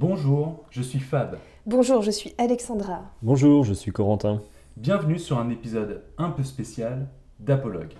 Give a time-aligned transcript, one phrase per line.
[0.00, 1.36] Bonjour, je suis Fab.
[1.66, 3.02] Bonjour, je suis Alexandra.
[3.20, 4.40] Bonjour, je suis Corentin.
[4.78, 7.06] Bienvenue sur un épisode un peu spécial
[7.38, 7.92] d'Apologue.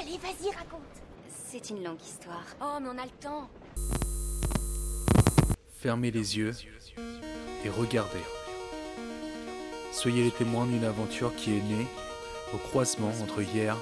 [0.00, 0.80] Allez, vas-y, raconte.
[1.28, 2.46] C'est une longue histoire.
[2.62, 3.50] Oh, mais on a le temps.
[5.68, 6.52] Fermez les yeux
[7.66, 8.24] et regardez.
[9.92, 11.86] Soyez les témoins d'une aventure qui est née
[12.54, 13.76] au croisement entre hier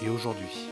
[0.00, 0.68] et aujourd'hui.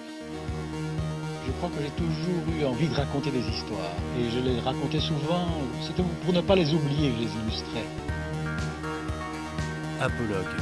[1.47, 3.93] Je crois que j'ai toujours eu envie de raconter des histoires.
[4.19, 5.47] Et je les racontais souvent,
[5.81, 7.87] c'était pour ne pas les oublier que je les illustrais.
[10.01, 10.57] Apologue.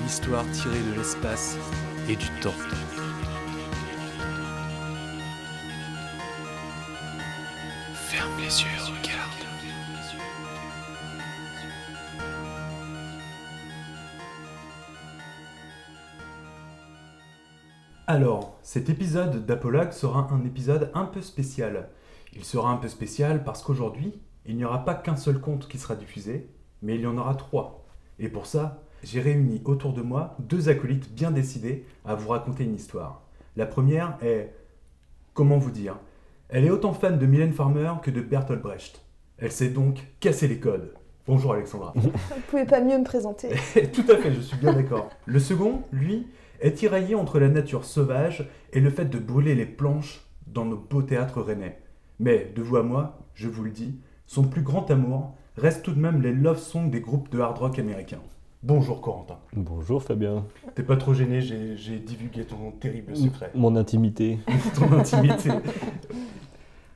[0.00, 1.58] Une histoire tirée de l'espace
[2.08, 2.54] et du temps.
[8.08, 8.79] Ferme les yeux
[18.12, 21.90] Alors, cet épisode d'Apologue sera un épisode un peu spécial.
[22.32, 25.78] Il sera un peu spécial parce qu'aujourd'hui, il n'y aura pas qu'un seul conte qui
[25.78, 26.50] sera diffusé,
[26.82, 27.86] mais il y en aura trois.
[28.18, 32.64] Et pour ça, j'ai réuni autour de moi deux acolytes bien décidés à vous raconter
[32.64, 33.22] une histoire.
[33.54, 34.56] La première est...
[35.32, 35.96] Comment vous dire
[36.48, 39.02] Elle est autant fan de Mylène Farmer que de Bertolt Brecht.
[39.38, 40.94] Elle sait donc casser les codes.
[41.28, 41.92] Bonjour Alexandra.
[41.96, 42.10] Vous
[42.48, 43.50] pouvez pas mieux me présenter.
[43.92, 45.10] Tout à fait, je suis bien d'accord.
[45.26, 46.26] Le second, lui,
[46.60, 50.76] est tiraillé entre la nature sauvage et le fait de brûler les planches dans nos
[50.76, 51.80] beaux théâtres rennais.
[52.18, 55.92] Mais, de vous à moi, je vous le dis, son plus grand amour reste tout
[55.92, 58.20] de même les love songs des groupes de hard rock américains.
[58.62, 59.38] Bonjour Corentin.
[59.54, 60.44] Bonjour Fabien.
[60.74, 63.50] T'es pas trop gêné, j'ai j'ai divulgué ton terrible secret.
[63.54, 64.38] Mon intimité.
[64.78, 65.48] ton intimité.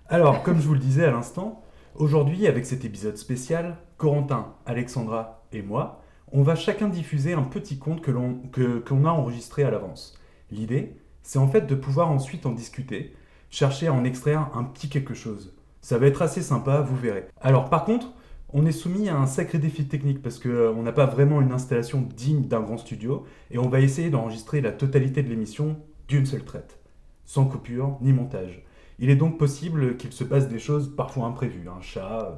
[0.08, 1.62] Alors, comme je vous le disais à l'instant,
[1.94, 7.78] aujourd'hui, avec cet épisode spécial, Corentin, Alexandra et moi, on va chacun diffuser un petit
[7.78, 10.19] que- qu'on a enregistré à l'avance.
[10.50, 13.14] L'idée, c'est en fait de pouvoir ensuite en discuter,
[13.50, 15.55] chercher à en extraire un petit quelque chose.
[15.81, 17.27] Ça va être assez sympa, vous verrez.
[17.41, 18.12] Alors, par contre,
[18.53, 22.06] on est soumis à un sacré défi technique parce qu'on n'a pas vraiment une installation
[22.16, 25.77] digne d'un grand studio et on va essayer d'enregistrer la totalité de l'émission
[26.09, 26.78] d'une seule traite,
[27.25, 28.62] sans coupure ni montage.
[29.00, 32.37] Il est donc possible qu'il se passe des choses parfois imprévues, un chat, euh,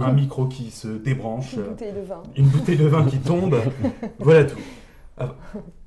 [0.00, 2.22] un micro qui se débranche, Une bouteille de vin.
[2.36, 3.56] une bouteille de vin qui tombe,
[4.18, 4.56] voilà tout.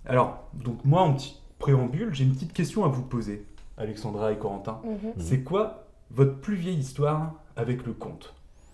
[0.06, 3.46] Alors, donc moi en petit préambule, j'ai une petite question à vous poser,
[3.78, 4.80] Alexandra et Corentin.
[4.84, 5.14] Mhm.
[5.24, 8.34] C'est quoi votre plus vieille histoire avec le conte?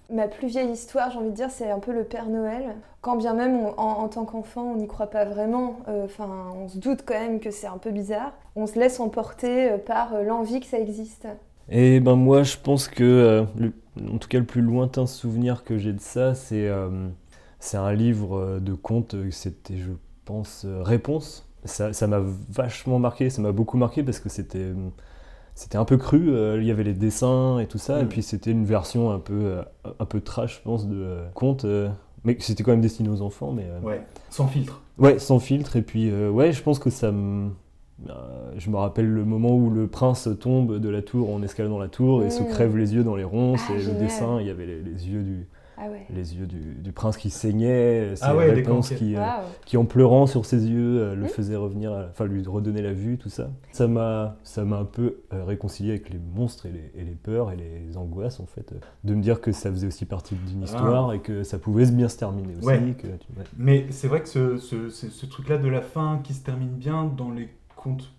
[0.10, 2.76] Ma plus vieille histoire, j'ai envie de dire, c'est un peu le Père Noël.
[3.02, 5.80] Quand bien même, on- en, en tant qu'enfant, on n'y croit pas vraiment.
[5.90, 8.32] euh, Enfin, on se doute quand même que c'est un peu bizarre.
[8.56, 11.28] On se laisse emporter euh, par euh, l'envie que ça existe.
[11.70, 13.74] Et ben moi je pense que, euh, le-
[14.14, 17.08] en tout cas le plus lointain souvenir que j'ai de ça, c'est euh,
[17.74, 19.92] un livre euh, de contes, c'était je
[20.26, 21.46] pense euh, Réponse.
[21.66, 24.72] Ça ça m'a vachement marqué, ça m'a beaucoup marqué parce que c'était
[25.56, 28.10] c'était un peu cru, euh, il y avait les dessins et tout ça, et Mm.
[28.10, 29.58] puis c'était une version un peu,
[30.00, 31.66] un peu trash je pense de conte,
[32.24, 33.68] mais c'était quand même destiné aux enfants, mais...
[33.84, 34.82] Ouais, sans filtre.
[35.00, 35.76] Ouais, sans filtre.
[35.76, 37.50] Et puis, ouais, je pense que ça me.
[38.10, 41.80] Euh, je me rappelle le moment où le prince tombe de la tour en escaladant
[41.80, 42.48] la tour et se Mm.
[42.48, 43.62] crève les yeux dans les ronces.
[43.70, 45.48] Ah, et le dessin, il y avait les, les yeux, du,
[45.80, 46.06] Ah ouais.
[46.12, 48.16] les yeux du, du prince qui saignaient.
[48.16, 49.22] Ses Ah ouais, réponses qui, euh,
[49.66, 51.30] qui, en pleurant sur ses yeux, euh, le Mm.
[51.30, 53.50] faisaient revenir, enfin, lui redonner la vue, tout ça.
[53.72, 57.16] Ça m'a ça m'a un peu euh, réconcilié avec les monstres et les, et les
[57.16, 58.74] peurs et les angoisses, en fait.
[58.74, 61.86] euh, de me dire que ça faisait aussi partie d'une histoire et que ça pouvait
[61.90, 62.68] bien se terminer aussi.
[62.70, 62.74] Ah.
[62.74, 62.94] Ouais.
[62.94, 63.44] que tu- ouais.
[63.58, 66.70] Mais c'est vrai que ce, ce, ce- ce truc-là de la fin qui se termine
[66.76, 68.12] bien dans les contes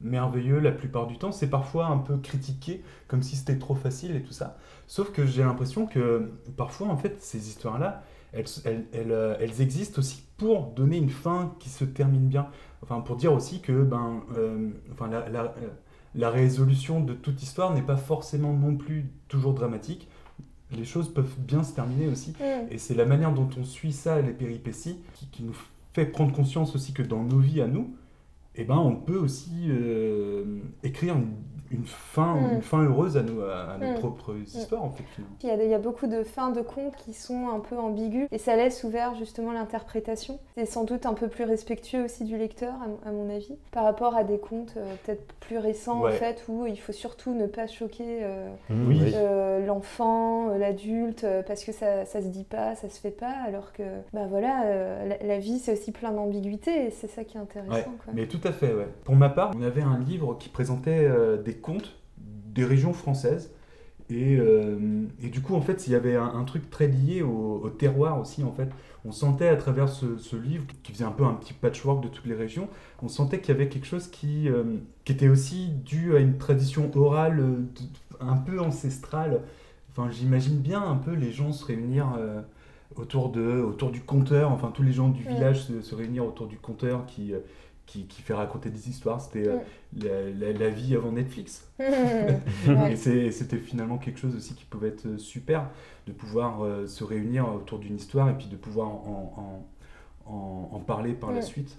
[0.00, 4.16] merveilleux la plupart du temps, c'est parfois un peu critiqué, comme si c'était trop facile
[4.16, 4.56] et tout ça.
[4.86, 9.60] Sauf que j'ai l'impression que parfois, en fait, ces histoires-là, elles, elles, elles, euh, elles
[9.60, 12.46] existent aussi pour donner une fin qui se termine bien.
[12.82, 15.54] Enfin, pour dire aussi que ben, euh, enfin, la, la,
[16.14, 20.08] la résolution de toute histoire n'est pas forcément non plus toujours dramatique.
[20.72, 22.30] Les choses peuvent bien se terminer aussi.
[22.40, 22.68] Mm.
[22.70, 25.56] Et c'est la manière dont on suit ça, les péripéties, qui, qui nous
[25.92, 27.94] fait prendre conscience aussi que dans nos vies à nous,
[28.54, 31.34] eh ben, on peut aussi euh, écrire une,
[31.70, 32.54] une fin, Mm.
[32.54, 33.98] une fin heureuse à nos, à, nos Mm.
[33.98, 35.04] propres histoires, en fait.
[35.42, 37.60] Il y, a, des- il y a beaucoup de fins de contes qui sont un
[37.60, 40.38] peu ambiguës et ça laisse ouvert justement l'interprétation.
[40.56, 43.56] C'est sans doute un peu plus respectueux aussi du lecteur, à, mon- à mon avis,
[43.70, 46.10] par rapport à des contes euh, peut-être plus récents Ouais.
[46.10, 49.12] en fait, où il faut surtout ne pas choquer euh, Oui.
[49.14, 53.72] euh, l'enfant, l'adulte, parce que ça, ça se dit pas, ça se fait pas, alors
[53.72, 53.82] que
[54.12, 57.40] bah voilà, euh, la, la vie c'est aussi plein d'ambiguïté et c'est ça qui est
[57.40, 57.72] intéressant.
[57.74, 58.12] Ouais, quoi.
[58.14, 58.88] mais tout à fait, ouais.
[59.04, 61.54] Pour ma part, on avait un livre qui présentait euh, des
[62.18, 63.52] des régions françaises.
[64.10, 67.22] Et, euh, et du coup, en fait, il y avait un, un truc très lié
[67.22, 68.68] au, au terroir aussi, en fait.
[69.04, 72.08] On sentait à travers ce, ce livre, qui faisait un peu un petit patchwork de
[72.08, 72.68] toutes les régions,
[73.02, 74.64] on sentait qu'il y avait quelque chose qui, euh,
[75.04, 79.42] qui était aussi dû à une tradition orale euh, de- un peu ancestrale
[79.92, 82.42] Enfin, j'imagine bien un peu les gens se réunir euh,
[82.96, 86.46] autour, de, autour du conteur, enfin tous les gens du village se, se réunir autour
[86.46, 87.32] du conteur qui,
[87.90, 89.20] qui, qui fait raconter des histoires.
[89.20, 89.56] C'était euh,
[89.96, 91.68] la, la- la vie avant Netflix.
[91.80, 95.68] Et c'était finalement quelque chose aussi qui pouvait être super,
[96.06, 99.64] de pouvoir euh, se réunir autour d'une histoire et puis de pouvoir en,
[100.26, 101.42] en- en- en parler par la Mm.
[101.42, 101.78] suite.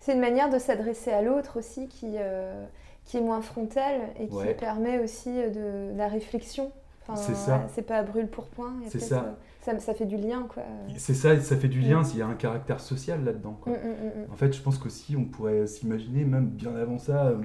[0.00, 2.64] C'est une manière de s'adresser à l'autre aussi qui, euh,
[3.04, 4.54] qui est moins frontale et qui Ouais.
[4.54, 6.72] permet aussi de, de la réflexion.
[7.06, 7.66] Enfin, C'est ça.
[7.74, 8.72] C'est pas à brûle pour point.
[8.88, 9.36] C'est ça.
[9.62, 9.78] Ça.
[9.78, 10.62] Ça fait du lien, quoi.
[10.96, 12.04] C'est ça, ça fait du lien, Mm.
[12.04, 13.58] s'il y a un caractère social là-dedans.
[13.60, 13.72] quoi.
[13.72, 14.32] Mm, mm.
[14.32, 17.36] En fait, je pense qu'aussi, on pourrait s'imaginer, même bien avant ça, euh,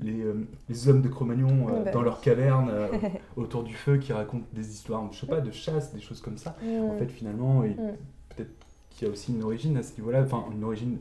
[0.00, 2.88] les, euh, les hommes de Cro-Magnon euh, Bah dans leur caverne, euh,
[3.36, 6.36] autour du feu, qui racontent des histoires, je sais pas, de chasse, des choses comme
[6.38, 6.56] ça.
[6.62, 6.84] Mm.
[6.90, 7.74] En fait, finalement, Mm.
[8.30, 8.50] peut-être
[8.90, 10.98] qu'il y a aussi une origine à ce niveau-là, enfin, une origine,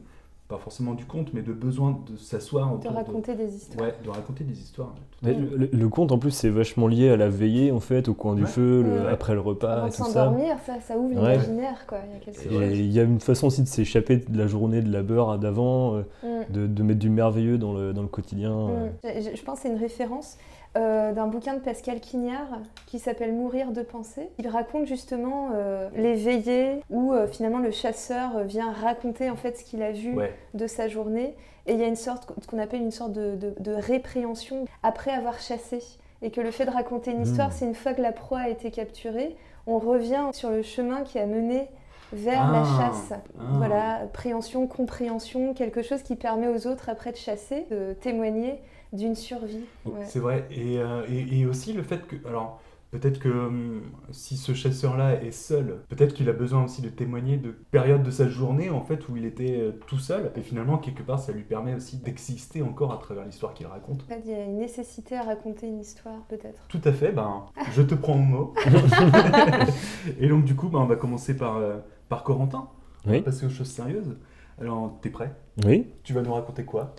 [0.48, 2.96] pas forcément du conte, mais de besoin de s'asseoir de autour de...
[2.98, 3.88] raconter des histoires.
[3.88, 4.94] Ouais, de raconter des histoires.
[5.22, 8.14] Mais le, le conte en plus c'est vachement lié à la veillée en fait, au
[8.14, 8.48] coin du Ouais.
[8.50, 9.10] feu, le- Ouais.
[9.12, 10.04] après le repas et tout ça.
[10.06, 11.32] s'endormir, ça, ça ouvre Ouais.
[11.34, 12.00] l'imaginaire, quoi.
[12.46, 12.66] Il y a.
[12.68, 16.02] Et il y une façon aussi de s'échapper de la journée de labeur d'avant, euh,
[16.24, 16.52] Mm.
[16.54, 18.52] de, de mettre du merveilleux dans le, dans le quotidien.
[18.52, 18.88] euh.
[18.88, 18.92] Mm.
[19.22, 20.38] Je, je- je pense que c'est une référence
[20.78, 24.30] euh, d'un bouquin de Pascal Quignard qui s'appelle Mourir de penser.
[24.40, 29.58] Il raconte justement euh, les veillées où euh, finalement le chasseur vient raconter en fait
[29.58, 31.36] ce qu'il a vu Ouais, de sa journée
[31.68, 34.66] et il y a une sorte ce qu'on appelle une sorte de, de- de répréhension
[34.82, 35.80] après avoir chassé
[36.22, 37.54] et que le fait de raconter une histoire Mm.
[37.54, 39.36] c'est une fois que la proie a été capturée
[39.68, 41.68] on revient sur le chemin qui a mené
[42.12, 42.80] vers la Ah.
[42.82, 43.44] chasse Ah.
[43.58, 48.60] voilà préhension compréhension quelque chose qui permet aux autres après de chasser de témoigner
[48.94, 50.06] d'une survie Ouais.
[50.06, 50.48] c'est vrai.
[50.52, 52.16] Et, euh, et, et aussi le fait que...
[52.28, 52.62] Alors,
[52.92, 53.82] peut-être que hum,
[54.12, 58.12] si ce chasseur-là est seul, peut-être qu'il a besoin aussi de témoigner de périodes de
[58.12, 60.32] sa journée, en fait, où il était euh, tout seul.
[60.36, 64.04] Et finalement, quelque part, ça lui permet aussi d'exister encore à travers l'histoire qu'il raconte.
[64.04, 67.12] En fait, il y a une nécessité à raconter une histoire peut-être Tout à fait,
[67.12, 68.54] ben, je te prends au mot.
[70.20, 71.78] et donc, du coup, ben, on va commencer par, euh,
[72.10, 72.70] par Corentin.
[73.06, 74.16] On va passer aux choses sérieuses.
[74.62, 75.34] Alors, t'es prêt?
[75.66, 75.88] Oui.
[76.04, 76.94] Tu vas nous raconter quoi?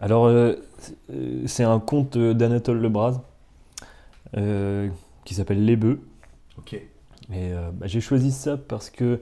[0.00, 3.20] Alors, euh, c'est- euh, c'est un conte d'Anatole Lebras
[4.36, 4.88] euh,
[5.24, 6.00] qui s'appelle Les Bœufs.
[6.58, 6.74] Ok.
[6.74, 6.86] Et
[7.32, 9.20] euh, bah, j'ai choisi ça parce que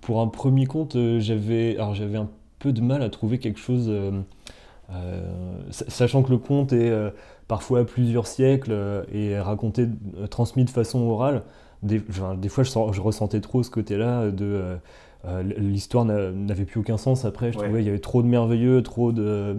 [0.00, 3.92] pour un premier conte, j'avais alors j'avais un peu de mal à trouver quelque chose,
[5.70, 6.90] sa- sachant que le conte est
[7.46, 9.86] parfois à plusieurs siècles et raconté,
[10.30, 11.42] transmis de façon orale.
[11.82, 14.78] Des, enfin, des fois, je ressentais trop ce côté-là de
[15.24, 17.24] euh, euh, l'histoire n'a- n'avait plus aucun sens.
[17.24, 17.64] Après, je Ouais.
[17.64, 19.56] trouvais il y avait trop de merveilleux, trop de,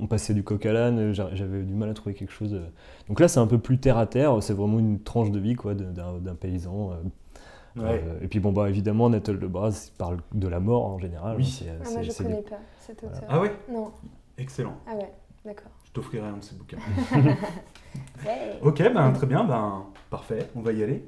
[0.00, 1.12] on passait du coq à l'âne.
[1.12, 2.54] j'a- J'avais du mal à trouver quelque chose.
[2.54, 2.66] euh,
[3.08, 5.54] donc là, c'est un peu plus terre à terre, c'est vraiment une tranche de vie
[5.54, 6.92] quoi, de- d'un paysan.
[6.92, 8.04] euh, Ouais.
[8.06, 11.36] euh, et puis bon, bah, évidemment, Anatole Lebras il parle de la mort en général.
[11.38, 11.44] Oui.
[11.46, 13.16] C'est- ah, moi je connais des- pas cet Voilà.
[13.16, 13.52] auteur Ah ouais?
[13.72, 13.90] Non
[14.38, 14.74] Excellent.
[14.86, 15.10] ah ouais
[15.44, 16.76] d'accord Je t'offrirai un de ces bouquins.
[18.26, 18.58] ouais.
[18.62, 21.04] Ok, ben, très bien, ben, parfait, on va y aller.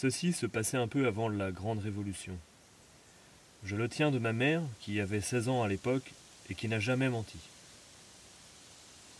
[0.00, 2.38] Ceci se passait un peu avant la Grande Révolution.
[3.64, 6.12] Je le tiens de ma mère, qui avait 16 ans à l'époque
[6.48, 7.38] et qui n'a jamais menti.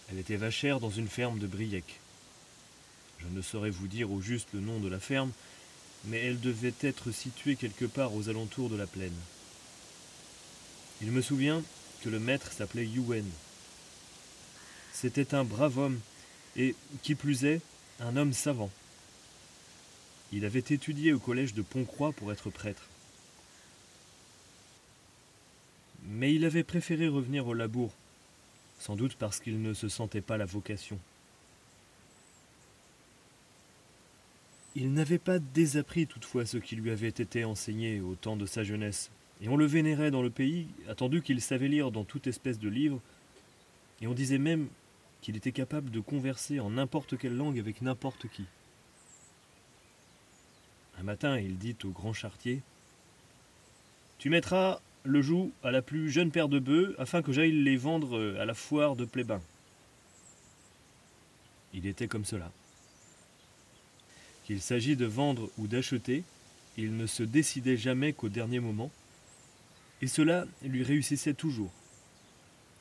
[0.09, 1.99] Elle était vachère dans une ferme de Briec.
[3.19, 5.33] Je ne saurais vous dire au juste le nom de la ferme,
[6.05, 9.19] mais elle devait être située quelque part aux alentours de la plaine.
[11.03, 11.61] Il me souvient
[12.05, 13.29] que le maître s'appelait Yuen.
[14.93, 15.99] C'était un brave homme,
[16.55, 17.63] et, qui plus est,
[17.99, 18.71] un homme savant.
[20.33, 22.87] Il avait étudié au collège de Pontcroix pour être prêtre.
[26.11, 27.93] Mais il avait préféré revenir au labour,
[28.79, 30.99] sans doute parce qu'il ne se sentait pas la vocation.
[34.75, 38.63] Il n'avait pas désappris toutefois ce qui lui avait été enseigné au temps de sa
[38.63, 42.59] jeunesse, et on le vénérait dans le pays, attendu qu'il savait lire dans toute espèce
[42.59, 43.01] de livre,
[44.01, 44.69] et on disait même
[45.21, 48.45] qu'il était capable de converser en n'importe quelle langue avec n'importe qui.
[51.01, 52.61] Un matin, il dit au grand chartier
[54.19, 57.77] Tu mettras le joug à la plus jeune paire de bœufs afin que j'aille les
[57.77, 59.41] vendre à la foire de Plébin.
[61.73, 62.51] Il était comme cela.
[64.45, 66.25] Qu'il s'agit de vendre ou d'acheter,
[66.77, 68.91] il ne se décidait jamais qu'au dernier moment,
[70.01, 71.73] et cela lui réussissait toujours.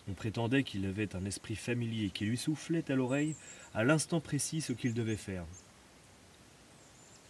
[0.10, 3.36] On prétendait qu'il avait un esprit familier qui lui soufflait à l'oreille
[3.74, 5.46] à l'instant précis ce qu'il devait faire.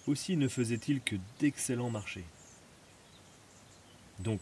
[0.07, 2.23] Aussi ne faisait-il que d'excellents marchés.
[4.19, 4.41] Donc,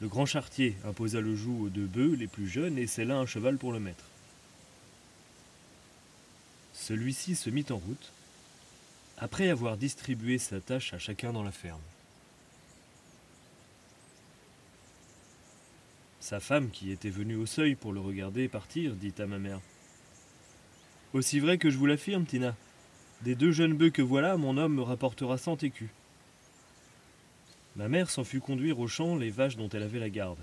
[0.00, 3.26] le grand chartier imposa le joug aux deux bœufs les plus jeunes et scella un
[3.26, 4.04] cheval pour le maître.
[6.72, 8.12] Celui-ci se mit en route,
[9.18, 11.80] après avoir distribué sa tâche à chacun dans la ferme.
[16.20, 19.60] Sa femme, qui était venue au seuil pour le regarder partir, dit à ma mère.
[21.12, 22.54] Aussi vrai que je vous l'affirme, Tina.
[23.22, 25.90] Des deux jeunes bœufs que voilà, mon homme me rapportera cent écus.
[27.74, 30.38] Ma mère s'en fut conduire au champ les vaches dont elle avait la garde.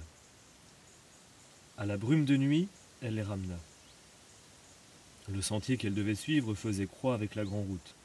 [1.78, 2.68] À la brume de nuit,
[3.02, 3.58] elle les ramena.
[5.30, 7.96] Le sentier qu'elle devait suivre faisait croix avec la grande route.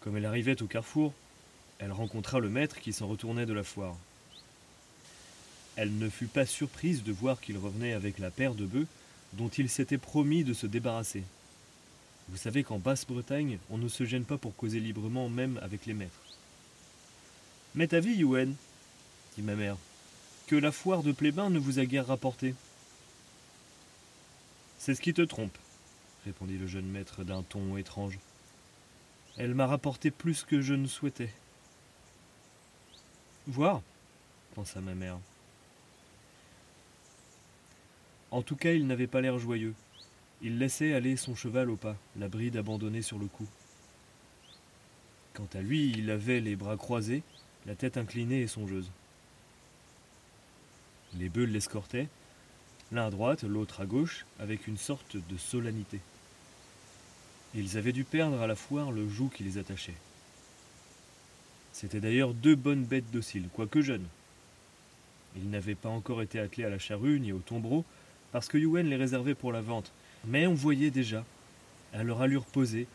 [0.00, 1.14] Comme elle arrivait au carrefour,
[1.78, 3.96] elle rencontra le maître qui s'en retournait de la foire.
[5.76, 8.86] Elle ne fut pas surprise de voir qu'il revenait avec la paire de bœufs
[9.32, 11.24] dont il s'était promis de se débarrasser.
[12.28, 15.94] Vous savez qu'en Basse-Bretagne, on ne se gêne pas pour causer librement même avec les
[15.94, 16.20] maîtres.
[17.74, 18.54] Mais ta vie, Yuen,
[19.36, 19.76] dit ma mère,
[20.46, 22.54] que la foire de Plébin ne vous a guère rapporté.
[24.78, 25.56] C'est ce qui te trompe,
[26.24, 28.18] répondit le jeune maître d'un ton étrange.
[29.36, 31.30] Elle m'a rapporté plus que je ne souhaitais.
[33.46, 33.82] Voir,
[34.54, 35.18] pensa ma mère.
[38.30, 39.74] En tout cas, il n'avait pas l'air joyeux.
[40.42, 43.46] Il laissait aller son cheval au pas, la bride abandonnée sur le cou.
[45.34, 47.22] Quant à lui, il avait les bras croisés,
[47.66, 48.90] la tête inclinée et songeuse.
[51.18, 52.08] Les bœufs l'escortaient,
[52.92, 56.00] l'un à droite, l'autre à gauche, avec une sorte de solennité.
[57.54, 59.94] Ils avaient dû perdre à la foire le joug qui les attachait.
[61.72, 64.06] C'étaient d'ailleurs deux bonnes bêtes dociles, quoique jeunes.
[65.36, 67.84] Ils n'avaient pas encore été attelés à la charrue ni au tombereau,
[68.32, 69.92] parce que Yuen les réservait pour la vente,
[70.26, 71.24] mais on voyait déjà,
[71.92, 72.86] à leur allure posée,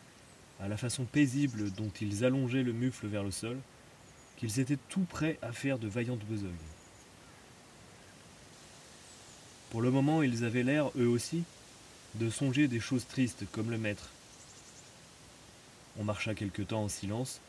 [0.60, 3.58] à la façon paisible dont ils allongeaient le mufle vers le sol,
[4.36, 6.52] qu'ils étaient tout prêts à faire de vaillantes besognes.
[9.70, 11.44] Pour le moment, ils avaient l'air, eux aussi,
[12.16, 14.10] de songer des choses tristes, comme le maître.
[15.98, 17.40] On marcha quelque temps en silence,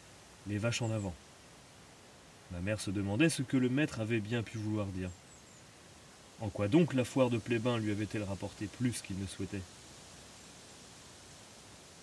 [0.47, 1.13] les vaches en avant.
[2.51, 5.09] Ma mère se demandait ce que le maître avait bien pu vouloir dire.
[6.43, 9.62] En quoi donc la foire de Plébin lui avait-elle rapporté plus qu'il ne souhaitait?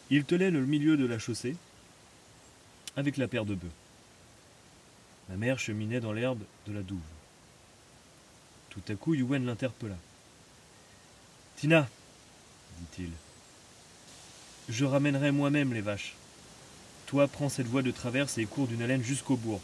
[0.09, 1.57] Il tenait le milieu de la chaussée,
[2.97, 3.69] avec la paire de bœufs.
[5.29, 6.99] Ma mère cheminait dans l'herbe de la douve.
[8.71, 9.99] Tout à coup, Yuen l'interpella.
[11.57, 11.87] Tina,
[12.79, 13.11] dit-il,
[14.71, 16.15] je ramènerai moi-même les vaches.
[17.05, 19.61] Toi, prends cette voie de traverse et cours d'une haleine jusqu'au bourg.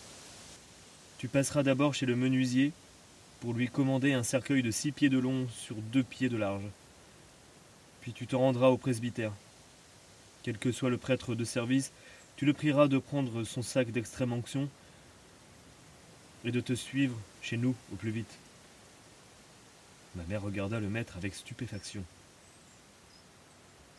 [1.16, 2.72] Tu passeras d'abord chez le menuisier
[3.40, 6.64] pour lui commander un cercueil de six pieds de long sur deux pieds de large.
[8.00, 9.32] Puis tu te rendras au presbytère.
[10.42, 11.92] Quel que soit le prêtre de service,
[12.36, 14.68] tu le prieras de prendre son sac d'extrême onction
[16.44, 18.38] et de te suivre chez nous au plus vite.
[20.14, 22.04] Ma mère regarda le maître avec stupéfaction.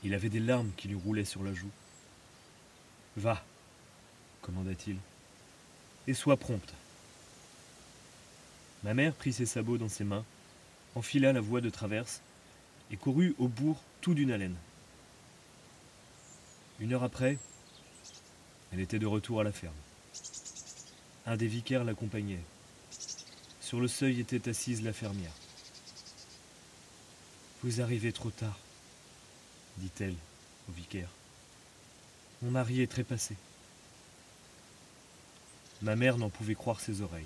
[0.04, 1.70] Il avait des larmes qui lui roulaient sur la joue.
[3.18, 3.44] Va,
[4.42, 4.98] commanda-t-il,
[6.08, 6.74] et sois prompte.
[8.84, 10.26] Ma mère prit ses sabots dans ses mains,
[10.96, 12.22] enfila la voie de traverse
[12.92, 14.56] et courut au bourg tout d'une haleine.
[16.80, 17.38] Une heure après,
[18.72, 19.74] elle était de retour à la ferme.
[21.26, 22.44] Un des vicaires l'accompagnait.
[23.60, 25.34] Sur le seuil était assise la fermière.
[27.64, 28.60] Vous arrivez trop tard,
[29.78, 30.16] dit-elle
[30.70, 31.10] au vicaire.
[32.42, 33.36] Mon mari est trépassé.
[35.82, 37.26] Ma mère n'en pouvait croire ses oreilles.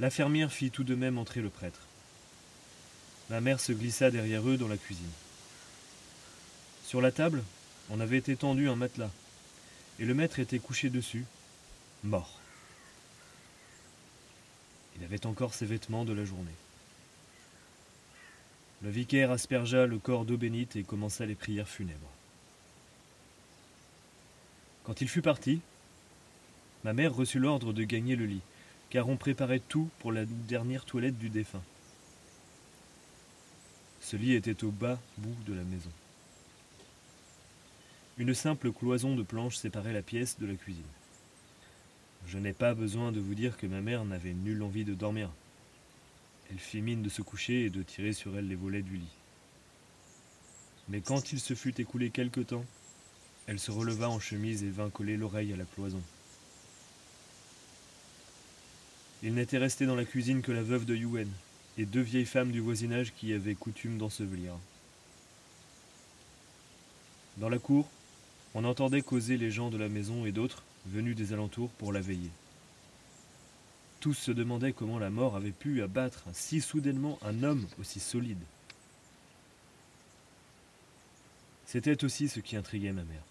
[0.00, 1.80] La fermière fit tout de même entrer le prêtre.
[3.30, 5.04] Ma mère se glissa derrière eux dans la cuisine.
[6.84, 7.42] Sur la table,
[7.90, 9.10] on avait étendu un matelas,
[9.98, 11.24] et le maître était couché dessus,
[12.02, 12.40] mort.
[14.96, 16.50] Il avait encore ses vêtements de la journée.
[18.82, 22.10] Le vicaire aspergea le corps d'eau bénite et commença les prières funèbres.
[24.84, 25.60] Quand il fut parti,
[26.84, 28.42] ma mère reçut l'ordre de gagner le lit,
[28.94, 31.64] car on préparait tout pour la dernière toilette du défunt.
[34.00, 35.90] Ce lit était au bas bout de la maison.
[38.18, 40.84] Une simple cloison de planches séparait la pièce de la cuisine.
[42.28, 45.28] Je n'ai pas besoin de vous dire que ma mère n'avait nulle envie de dormir.
[46.52, 49.16] Elle fit mine de se coucher et de tirer sur elle les volets du lit.
[50.88, 52.64] Mais quand il se fut écoulé quelque temps,
[53.48, 56.00] elle se releva en chemise et vint coller l'oreille à la cloison.
[59.24, 61.30] Il n'était resté dans la cuisine que la veuve de Yuen
[61.78, 64.52] et deux vieilles femmes du voisinage qui avaient coutume d'ensevelir.
[67.38, 67.88] Dans la cour,
[68.54, 72.02] on entendait causer les gens de la maison et d'autres, venus des alentours, pour la
[72.02, 72.30] veiller.
[74.00, 78.44] Tous se demandaient comment la mort avait pu abattre si soudainement un homme aussi solide.
[81.64, 83.24] C'était aussi ce qui intriguait ma mère.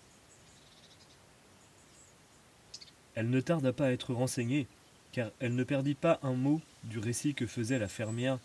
[3.14, 4.66] Elle ne tarda pas à être renseignée,
[5.14, 8.40] car elle ne perdit pas un mot du récit que faisait la fermière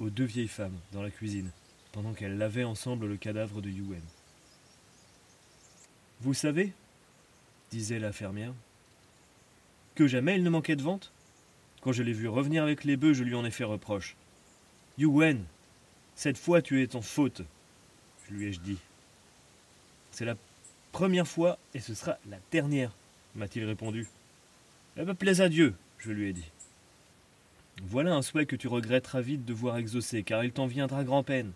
[0.00, 1.50] aux deux vieilles femmes dans la cuisine,
[1.92, 4.02] pendant qu'elles lavaient ensemble le cadavre de Yuen.
[6.22, 6.72] Vous savez,
[7.70, 8.52] disait la fermière,
[9.94, 11.12] que jamais il ne manquait de vente
[11.82, 14.16] Quand je l'ai vu revenir avec les bœufs, je lui en ai fait reproche.
[14.98, 15.44] Yuen,
[16.14, 17.42] cette fois tu es en faute,
[18.30, 18.78] lui ai-je dit.
[20.10, 20.36] C'est la
[20.92, 22.92] première fois et ce sera la dernière,
[23.34, 24.08] m'a-t-il répondu.
[24.96, 26.50] Eh ben, plaise à Dieu, je lui ai dit.
[27.82, 31.52] Voilà un souhait que tu regretteras vite de voir exaucé, car il t'en viendra grand-peine.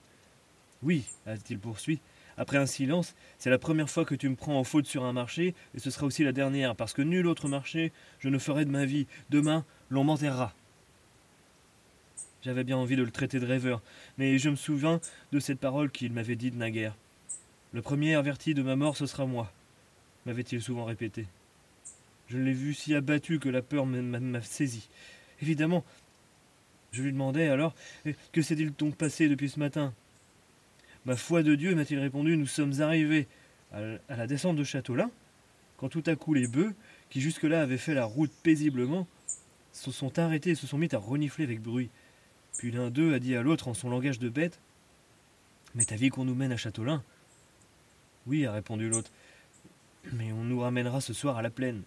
[0.82, 2.00] Oui, a-t-il poursuivi,
[2.40, 5.12] après un silence, c'est la première fois que tu me prends en faute sur un
[5.12, 8.64] marché, et ce sera aussi la dernière, parce que nul autre marché je ne ferai
[8.64, 9.06] de ma vie.
[9.28, 10.54] Demain, l'on m'enterrera.
[12.42, 13.82] J'avais bien envie de le traiter de rêveur,
[14.16, 15.00] mais je me souviens
[15.32, 16.96] de cette parole qu'il m'avait dite naguère.
[17.72, 19.52] Le premier averti de ma mort, ce sera moi,
[20.24, 21.26] m'avait-il souvent répété.
[22.30, 24.88] Je l'ai vu si abattu que la peur m'a saisi.
[25.42, 25.84] Évidemment,
[26.92, 27.74] je lui demandais alors
[28.32, 29.92] Que s'est-il donc passé depuis ce matin?
[31.04, 33.26] Ma foi de Dieu, m'a-t-il répondu, nous sommes arrivés
[33.72, 33.80] à
[34.16, 35.10] la descente de Châteaulin,
[35.76, 36.74] quand tout à coup les bœufs,
[37.08, 39.08] qui jusque-là avaient fait la route paisiblement,
[39.72, 41.90] se sont arrêtés et se sont mis à renifler avec bruit.
[42.58, 44.60] Puis l'un d'eux a dit à l'autre en son langage de bête
[45.74, 47.02] Mais t'as vu qu'on nous mène à Châteaulin?
[48.26, 49.10] Oui, a répondu l'autre,
[50.12, 51.82] mais on nous ramènera ce soir à la plaine.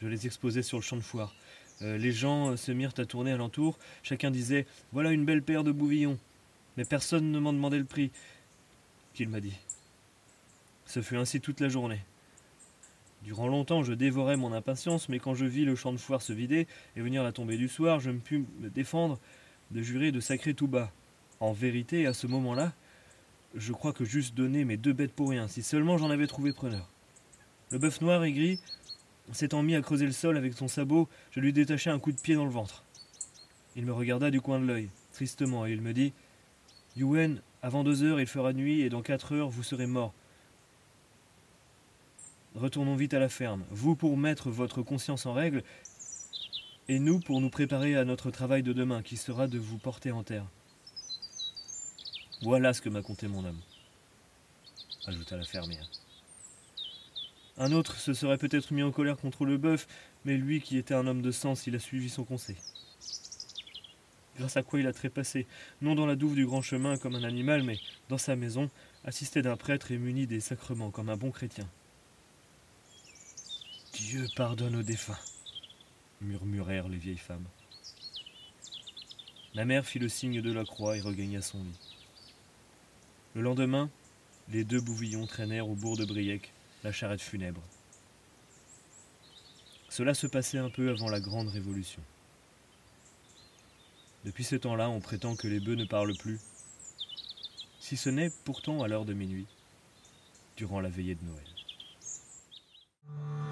[0.00, 1.34] Je les exposais sur le champ de foire.
[1.82, 3.78] Euh, les gens euh, se mirent à tourner alentour.
[4.02, 6.18] Chacun disait Voilà une belle paire de bouvillons.
[6.76, 8.12] Mais personne ne m'en demandait le prix,
[9.14, 9.56] qu'il m'a dit.
[10.86, 12.00] Ce fut ainsi toute la journée.
[13.24, 16.32] Durant longtemps, je dévorais mon impatience, mais quand je vis le champ de foire se
[16.32, 19.18] vider et venir la tombée du soir, je me pus me défendre
[19.72, 20.92] de jurer de sacrer tout bas.
[21.40, 22.72] En vérité, à ce moment-là,
[23.56, 26.52] je crois que j'eusse donné mes deux bêtes pour rien, si seulement j'en avais trouvé
[26.52, 26.88] preneur.
[27.70, 28.60] Le bœuf noir et gris
[29.32, 32.20] S'étant mis à creuser le sol avec son sabot, je lui détachai un coup de
[32.20, 32.82] pied dans le ventre.
[33.76, 36.12] Il me regarda du coin de l'œil, tristement, et il me dit
[36.96, 40.14] Yuen, avant deux heures il fera nuit, et dans quatre heures vous serez mort.
[42.54, 45.62] Retournons vite à la ferme, vous pour mettre votre conscience en règle,
[46.88, 50.10] et nous pour nous préparer à notre travail de demain, qui sera de vous porter
[50.10, 50.46] en terre.
[52.42, 53.60] Voilà ce que m'a conté mon homme,
[55.06, 55.88] ajouta la fermière.
[57.60, 59.88] Un autre se serait peut-être mis en colère contre le bœuf,
[60.24, 62.56] mais lui qui était un homme de sens, il a suivi son conseil.
[64.36, 65.48] Grâce à quoi il a trépassé,
[65.82, 68.70] non dans la douve du grand chemin comme un animal, mais dans sa maison,
[69.04, 71.68] assisté d'un prêtre et muni des sacrements comme un bon chrétien.
[73.94, 75.18] Dieu pardonne aux défunts,
[76.20, 77.46] murmurèrent les vieilles femmes.
[79.54, 81.96] La mère fit le signe de la croix et regagna son lit.
[83.34, 83.90] Le lendemain,
[84.50, 86.52] les deux bouvillons traînèrent au bourg de Briec,
[86.84, 87.62] la charrette funèbre.
[89.88, 92.02] Cela se passait un peu avant la Grande Révolution.
[94.24, 96.40] Depuis ce temps-là, on prétend que les bœufs ne parlent plus,
[97.80, 99.46] si ce n'est pourtant à l'heure de minuit,
[100.56, 103.47] durant la veillée de Noël.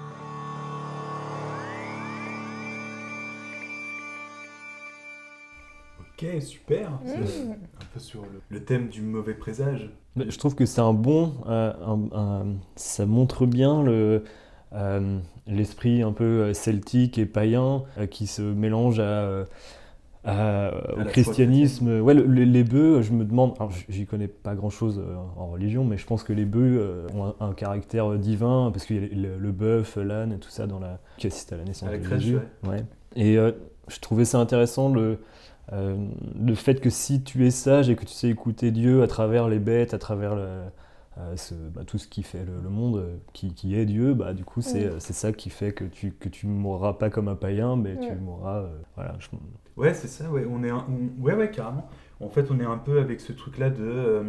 [6.19, 6.91] Ok, super.
[7.05, 7.51] Mmh.
[7.51, 9.91] Un peu sur le, thème du mauvais présage.
[10.15, 11.33] Je trouve que c'est un bon.
[11.47, 12.43] Euh,
[12.75, 14.23] ça montre bien le.
[14.73, 19.45] Euh, l'esprit un peu euh, celtique et païen qui se mélange à,
[20.97, 22.01] au christianisme.
[22.01, 23.53] Ouais, les bœufs, je me demande,
[23.87, 25.01] j'y connais pas grand chose
[25.37, 29.05] en religion, mais je pense que les bœufs ont un, caractère divin parce qu'il y
[29.05, 31.91] a le, le bœuf, l'âne et tout ça dans la qui assiste à la naissance
[31.91, 32.39] de Jésus.
[32.67, 32.83] Ouais.
[33.15, 35.19] Et je trouvais ça intéressant le
[35.73, 36.07] euh,
[36.39, 39.49] le fait que si tu es sage et que tu sais écouter Dieu à travers
[39.49, 40.67] les bêtes, à travers euh,
[41.73, 44.99] bah, tout ce qui fait le, monde, euh, qui, est Dieu, bah, du coup, c'est
[44.99, 48.65] ça qui fait que tu que tu mourras pas comme un païen, mais tu mourras.
[48.95, 49.17] voilà,
[49.75, 51.87] Ouais, c'est ça, ouais, on est ouais, ouais, carrément.
[52.19, 54.23] En fait, on est un peu avec ce truc-là de.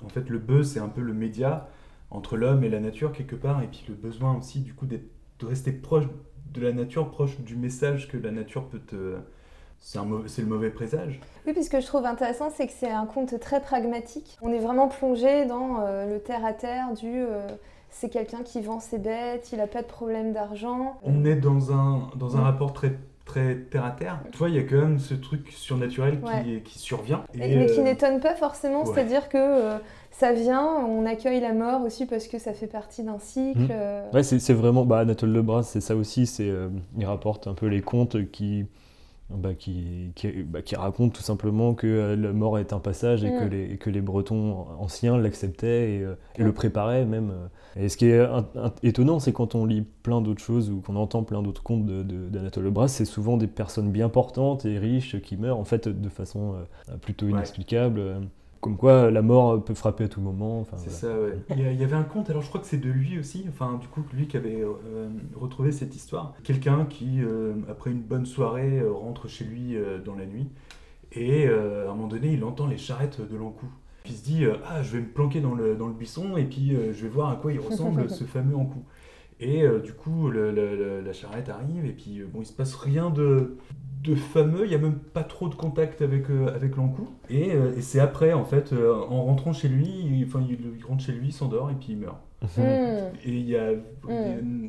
[0.00, 1.68] en fait, le bœuf, c'est un peu le média
[2.10, 5.00] entre l'homme et la nature, quelque part, et puis le besoin aussi, du coup, de
[5.42, 6.06] rester proche
[6.52, 9.18] de la nature, proche du message que la nature peut te
[9.80, 11.20] c'est le mauvais présage.
[11.46, 14.36] Oui, puis ce que je trouve intéressant, c'est que c'est un conte très pragmatique.
[14.42, 17.46] On est vraiment plongé dans euh, le terre-à-terre du euh,
[17.90, 20.98] c'est quelqu'un qui vend ses bêtes, il n'a pas de problème d'argent.
[21.02, 24.20] On est dans un, dans un rapport très très terre à terre.
[24.32, 27.24] Tu vois, il y a quand même ce truc surnaturel qui, qui survient.
[27.34, 29.78] mais qui euh, n'étonne pas forcément, c'est-à-dire que
[30.10, 33.60] ça vient, on accueille la mort aussi parce que ça fait partie d'un cycle.
[33.60, 34.14] Mmh.
[34.14, 36.50] Ouais, c'est vraiment, bah, Anatole Lebras, c'est ça aussi, c'est
[36.96, 38.66] il rapporte un peu les contes qui
[39.30, 43.24] bah, qui, qui, bah, qui raconte tout simplement que euh, la mort est un passage
[43.24, 43.48] et, que, Mm.
[43.50, 47.30] les, et que les Bretons anciens l'acceptaient et, euh, et le préparaient même.
[47.30, 47.46] euh.
[47.84, 50.80] Et ce qui est un- un- étonnant, c'est quand on lit plein d'autres choses ou
[50.80, 54.64] qu'on entend plein d'autres contes de- de- d'Anatole Lebras, c'est souvent des personnes bien portantes
[54.64, 56.54] et riches qui meurent en fait de façon
[56.90, 58.00] euh, plutôt inexplicable.
[58.60, 60.60] Comme quoi la mort peut frapper à tout moment.
[60.60, 61.14] enfin, C'est voilà.
[61.16, 61.38] ça, ouais.
[61.56, 63.18] Il y, a- il y avait un conte, alors je crois que c'est de lui
[63.18, 66.34] aussi, enfin du coup lui qui avait euh, retrouvé cette histoire.
[66.42, 70.48] Quelqu'un qui, euh, après une bonne soirée, euh, rentre chez lui euh, dans la nuit
[71.12, 73.66] et euh, à un moment donné il entend les charrettes de l'encou.
[74.04, 76.36] Puis il se dit, euh, ah je vais me planquer dans le, dans le buisson
[76.36, 78.82] et puis euh, je vais voir à quoi il ressemble ce fameux encou.
[79.40, 82.46] Et euh, du coup le- le- le- la charrette arrive et puis euh, bon il
[82.46, 83.56] se passe rien de,
[84.02, 87.08] de fameux, il n'y a même pas trop de contact avec, euh, avec l'encou.
[87.30, 90.58] Et, euh, et c'est après, en fait, euh, en rentrant chez lui, il, enfin, il,
[90.78, 92.18] il rentre chez lui, il s'endort et puis il meurt.
[92.56, 92.60] Mm.
[93.24, 93.72] Et il n'y a, a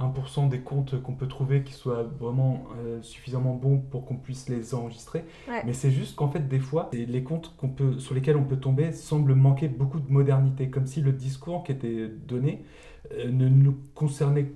[0.03, 4.49] 1% des contes qu'on peut trouver qui soient vraiment euh, suffisamment bons pour qu'on puisse
[4.49, 5.25] les enregistrer.
[5.49, 5.63] Ouais.
[5.65, 8.93] Mais c'est juste qu'en fait, des fois, les qu'on peut, sur lesquels on peut tomber
[8.93, 12.65] semblent manquer beaucoup de modernité, comme si le discours qui était donné
[13.13, 14.53] euh, ne nous concernait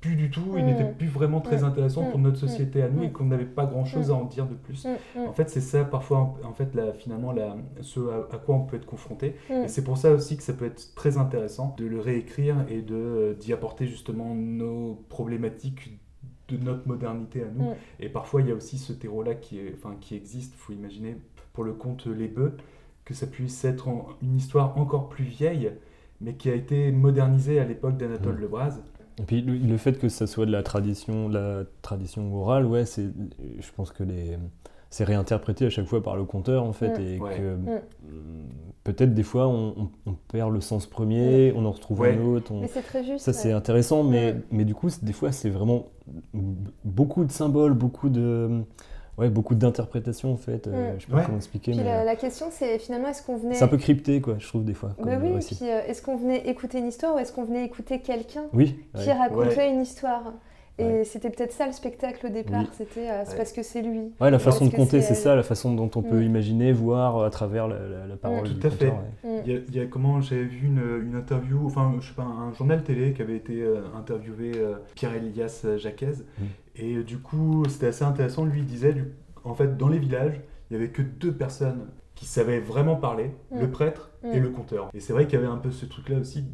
[0.00, 0.66] plus du tout, il Mm.
[0.66, 1.64] n'était plus vraiment très Mm.
[1.64, 2.22] intéressant pour Mm.
[2.22, 4.86] notre société à nous et qu'on n'avait pas grand-chose à en dire de plus.
[5.16, 8.60] En fait, c'est ça parfois, en fait, là, finalement, là, ce à, à quoi on
[8.60, 9.34] peut être confronté.
[9.50, 12.80] Et c'est pour ça aussi que ça peut être très intéressant de le réécrire et
[12.82, 15.98] de euh, d'y apporter justement nos problématiques
[16.48, 17.72] de notre modernité à nous.
[18.00, 20.54] Et parfois, il y a aussi ce terreau-là qui, est, enfin, qui existe.
[20.54, 21.16] Il faut imaginer
[21.52, 22.56] pour le conte Les Bœufs
[23.04, 25.72] que ça puisse être en- une histoire encore plus vieille,
[26.20, 28.38] mais qui a été modernisée à l'époque d'Anatole.
[28.40, 28.78] Lebras.
[29.20, 32.66] Et puis le, le fait que ça soit de la tradition, de la tradition orale,
[32.66, 33.06] ouais, c'est,
[33.60, 34.38] je pense que les,
[34.90, 37.02] c'est réinterprété à chaque fois par le conteur en fait, Mm.
[37.02, 37.36] et Ouais.
[37.36, 37.68] que Mm.
[37.68, 37.78] euh,
[38.84, 42.16] peut-être des fois on, on- on perd le sens premier, on en retrouve Ouais.
[42.16, 42.52] un autre.
[42.52, 43.24] on- Mais c'est très juste.
[43.24, 44.42] Ça c'est intéressant, mais, Mm.
[44.52, 45.86] mais du coup des fois c'est vraiment
[46.84, 48.62] beaucoup de symboles, beaucoup de,
[49.18, 50.66] ouais, beaucoup d'interprétations en fait.
[50.66, 50.98] euh, Mm.
[50.98, 51.22] Je sais pas Ouais.
[51.26, 53.54] comment expliquer, Puis mais la, euh, la question, c'est finalement, est-ce qu'on venait.
[53.54, 54.90] c'est un peu crypté quoi, je trouve des fois.
[55.02, 55.56] Bah oui, récit.
[55.56, 58.78] puis euh, est-ce qu'on venait écouter une histoire ou est-ce qu'on venait écouter quelqu'un Oui.
[58.94, 59.12] qui ouais.
[59.12, 60.32] racontait une histoire?
[60.80, 61.04] Et Ouais.
[61.04, 62.68] c'était peut-être ça le spectacle au départ, Oui.
[62.72, 63.36] c'était euh, c'est Ouais.
[63.36, 64.12] parce que c'est lui.
[64.20, 66.22] Ouais, la façon de compter, c'est ça, la façon dont on peut Mm.
[66.22, 68.52] imaginer, voir à travers la, la- la parole Mm.
[68.52, 68.86] du Tout à fait.
[68.86, 68.92] ouais.
[69.24, 69.42] Mm.
[69.46, 72.14] Il y a, il y a comment j'avais vu une, une interview, enfin je sais
[72.14, 76.44] pas, un journal télé qui avait été euh, interviewé euh, Pierre Elias Jacquez Mm.
[76.76, 78.44] et euh, du coup c'était assez intéressant.
[78.44, 79.12] Lui il disait, du-
[79.44, 83.30] en fait dans les villages il y avait que deux personnes qui savaient vraiment parler,
[83.52, 84.90] le prêtre et le conteur.
[84.92, 86.44] Et c'est vrai qu'il y avait un peu ce truc là aussi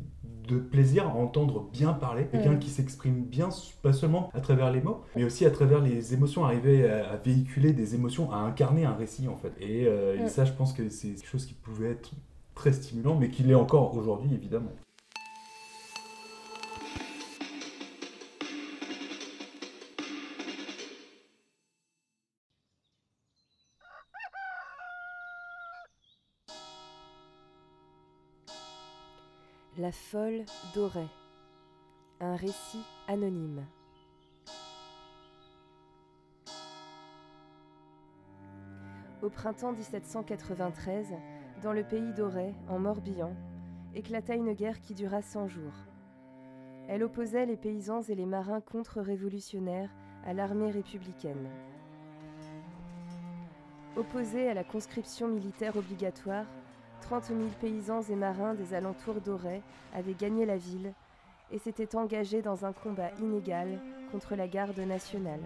[0.46, 2.59] de plaisir à entendre bien parler, quelqu'un Mm.
[2.59, 3.48] qui s'exprime bien,
[3.83, 7.16] pas seulement à travers les mots, mais aussi à travers les émotions, arriver à, à
[7.16, 9.52] véhiculer des émotions, à incarner un récit en fait.
[9.61, 10.28] Et, euh, et Mm.
[10.28, 12.12] ça, je pense que c'est quelque chose qui pouvait être
[12.54, 14.70] très stimulant, mais qui l'est encore aujourd'hui, évidemment.
[29.84, 31.10] La folle dorée.
[32.18, 33.66] Un récit anonyme.
[39.20, 41.12] Au printemps 1793,
[41.62, 43.36] dans le pays d'Auray, en Morbihan,
[43.94, 45.76] éclata une guerre qui dura 100 jours.
[46.88, 49.90] Elle opposait les paysans et les marins contre-révolutionnaires
[50.24, 51.50] à l'armée républicaine.
[53.96, 56.46] Opposés à la conscription militaire obligatoire,
[57.04, 59.60] 30 000 paysans et marins des alentours d'Auray
[59.92, 60.94] avaient gagné la ville
[61.50, 63.78] et s'étaient engagés dans un combat inégal
[64.10, 65.42] contre la garde nationale.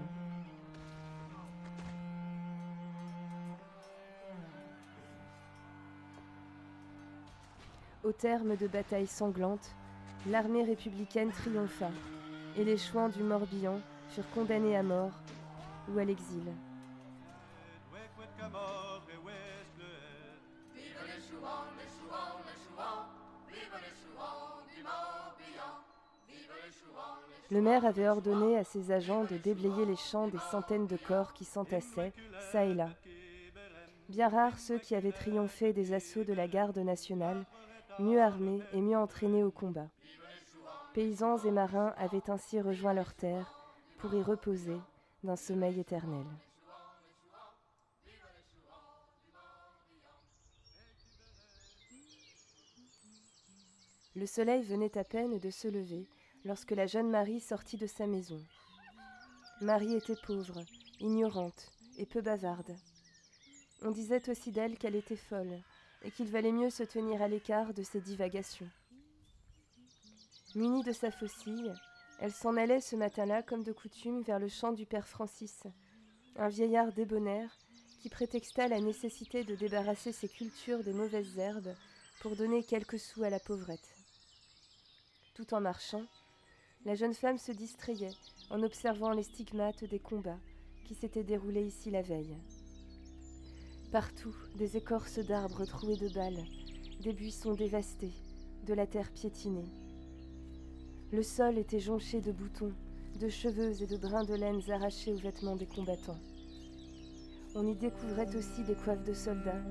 [8.04, 9.74] Au terme de batailles sanglantes,
[10.28, 11.90] l'armée républicaine triompha
[12.56, 15.12] et les chouans du Morbihan furent condamnés à mort
[15.92, 16.44] ou à l'exil.
[27.50, 31.32] Le maire avait ordonné à ses agents de déblayer les champs des centaines de corps
[31.32, 32.12] qui s'entassaient,
[32.52, 32.90] ça et là.
[34.10, 37.46] Bien rares ceux qui avaient triomphé des assauts de la garde nationale,
[37.98, 39.88] mieux armés et mieux entraînés au combat.
[40.92, 43.50] Paysans et marins avaient ainsi rejoint leur terre
[43.98, 44.76] pour y reposer
[45.24, 46.26] d'un sommeil éternel.
[54.14, 56.06] Le soleil venait à peine de se lever
[56.44, 58.42] lorsque la jeune Marie sortit de sa maison.
[59.60, 60.64] Marie était pauvre,
[61.00, 62.76] ignorante et peu bavarde.
[63.82, 65.60] On disait aussi d'elle qu'elle était folle
[66.02, 68.70] et qu'il valait mieux se tenir à l'écart de ses divagations.
[70.54, 71.74] Munie de sa faucille,
[72.20, 75.62] elle s'en allait ce matin-là comme de coutume vers le champ du père Francis,
[76.36, 77.56] un vieillard débonnaire
[78.00, 81.74] qui prétexta la nécessité de débarrasser ses cultures des mauvaises herbes
[82.20, 83.94] pour donner quelques sous à la pauvrette.
[85.34, 86.04] Tout en marchant,
[86.84, 88.14] la jeune femme se distrayait
[88.50, 90.38] en observant les stigmates des combats
[90.86, 92.36] qui s'étaient déroulés ici la veille.
[93.92, 96.44] Partout, des écorces d'arbres trouées de balles,
[97.02, 98.12] des buissons dévastés,
[98.66, 99.68] de la terre piétinée.
[101.12, 102.72] Le sol était jonché de boutons,
[103.18, 106.18] de cheveux et de brins de laine arrachés aux vêtements des combattants.
[107.54, 109.62] On y découvrait aussi des coiffes de soldats,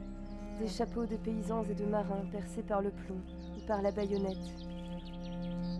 [0.59, 3.21] des chapeaux de paysans et de marins percés par le plomb
[3.55, 4.66] ou par la baïonnette,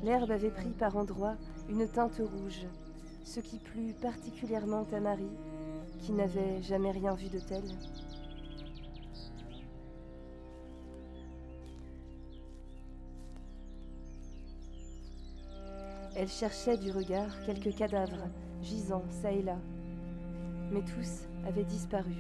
[0.04, 1.36] L'herbe avait pris par endroits
[1.70, 2.66] une teinte rouge,
[3.24, 5.26] ce qui plut particulièrement à Marie,
[6.00, 7.64] qui n'avait jamais rien vu de tel.
[16.16, 18.28] Elle cherchait du regard quelques cadavres
[18.62, 19.58] gisant çà et là,
[20.72, 22.16] mais tous avaient disparu.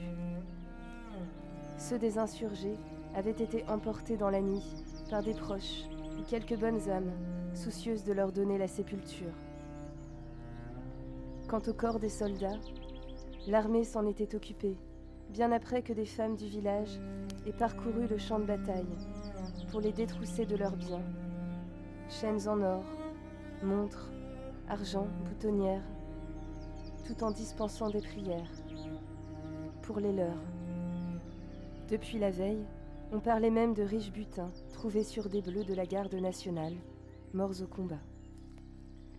[1.77, 2.77] Ceux des insurgés
[3.15, 5.83] avaient été emportés dans la nuit par des proches
[6.19, 7.11] ou quelques bonnes âmes
[7.57, 9.33] soucieuse de leur donner la sépulture.
[11.49, 12.59] Quant au corps des soldats,
[13.47, 14.77] l'armée s'en était occupée,
[15.29, 16.99] bien après que des femmes du village
[17.45, 18.85] aient parcouru le champ de bataille
[19.71, 21.03] pour les détrousser de leurs biens.
[22.09, 22.83] Chaînes en or,
[23.63, 24.11] montres,
[24.69, 25.83] argent, boutonnières,
[27.05, 28.51] tout en dispensant des prières
[29.81, 30.43] pour les leurs.
[31.89, 32.65] Depuis la veille,
[33.13, 36.75] on parlait même de riches butins trouvés sur des bleus de la garde nationale
[37.33, 37.99] morts au combat.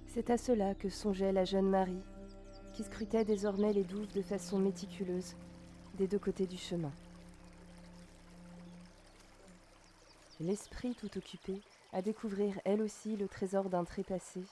[0.06, 2.02] C'est à cela que songeait la jeune Marie,
[2.74, 5.36] qui scrutait désormais les douves de façon méticuleuse
[5.94, 6.92] des deux côtés du chemin.
[10.40, 11.60] L'esprit tout occupé
[11.92, 14.42] à découvrir elle aussi le trésor d'un trépassé,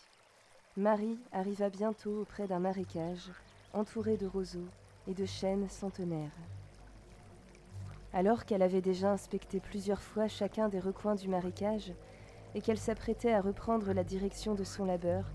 [0.77, 3.31] Marie arriva bientôt auprès d'un marécage
[3.73, 4.69] entouré de roseaux
[5.09, 6.37] et de chênes centenaires.
[8.12, 11.92] Alors qu'elle avait déjà inspecté plusieurs fois chacun des recoins du marécage
[12.57, 15.27] et qu'elle s'apprêtait à reprendre la direction de son labeur,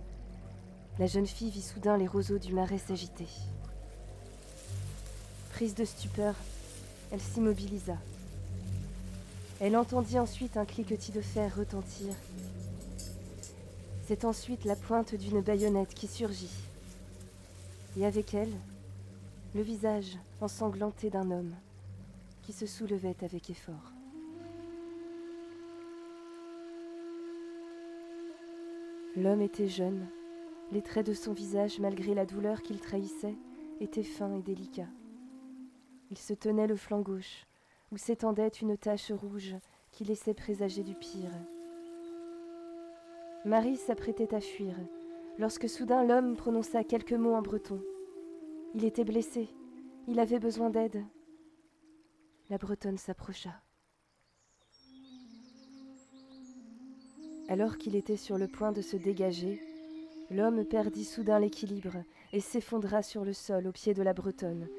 [0.98, 3.28] la jeune fille vit soudain les roseaux du marais s'agiter.
[5.52, 6.34] Prise de stupeur,
[7.12, 7.96] elle s'immobilisa.
[9.60, 12.08] Elle entendit ensuite un cliquetis de fer retentir.
[14.08, 16.50] C'est ensuite la pointe d'une baïonnette qui surgit.
[18.00, 18.54] Et avec elle,
[19.54, 21.54] le visage ensanglanté d'un homme
[22.42, 23.91] qui se soulevait avec effort.
[29.18, 30.08] L'homme était jeune.
[30.72, 33.36] Les traits de son visage, malgré la douleur qu'il trahissait,
[33.82, 34.88] étaient fins et délicats.
[36.12, 37.46] Il se tenait le flanc gauche,
[37.92, 39.56] où s'étendait une tache rouge
[39.92, 41.32] qui laissait présager du pire.
[43.44, 44.76] Marie s'apprêtait à fuir,
[45.38, 47.82] lorsque soudain l'homme prononça quelques mots en breton.
[48.76, 49.50] Il était blessé,
[50.08, 51.04] il avait besoin d'aide.
[52.50, 53.62] La bretonne s'approcha.
[57.52, 59.62] Alors qu'il était sur le point de se dégager,
[60.30, 61.98] l'homme perdit soudain l'équilibre
[62.32, 64.70] et s'effondra sur le sol au pied de la Bretonne,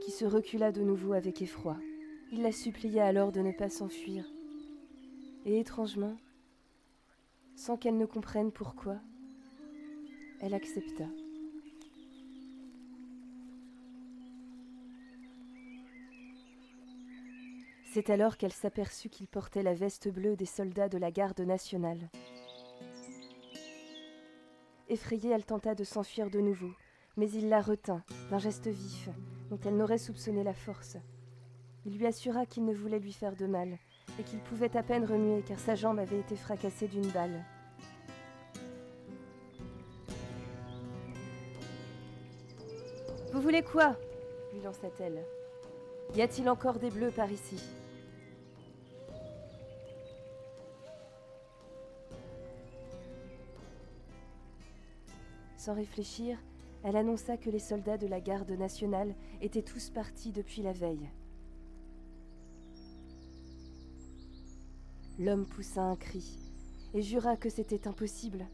[0.00, 1.76] qui se recula de nouveau avec effroi.
[2.30, 4.24] Il la supplia alors de ne pas s'enfuir.
[5.44, 6.16] Et étrangement,
[7.56, 8.98] sans qu'elle ne comprenne pourquoi,
[10.40, 11.06] elle accepta.
[17.92, 22.08] C'est alors qu'elle s'aperçut qu'il portait la veste bleue des soldats de la garde nationale.
[24.88, 26.70] Effrayée, elle tenta de s'enfuir de nouveau,
[27.16, 29.08] mais il la retint d'un geste vif
[29.50, 30.98] dont elle n'aurait soupçonné la force.
[31.84, 33.76] Il lui assura qu'il ne voulait lui faire de mal
[34.20, 37.44] et qu'il pouvait à peine remuer car sa jambe avait été fracassée d'une balle.
[43.32, 43.96] Vous voulez quoi?
[44.52, 45.24] lui lança-t-elle.
[46.14, 47.60] Y a-t-il encore des bleus par ici?
[55.60, 56.38] Sans réfléchir,
[56.84, 61.10] elle annonça que les soldats de la garde nationale étaient tous partis depuis la veille.
[65.18, 66.24] L'homme poussa un cri
[66.94, 68.46] et jura que c'était impossible.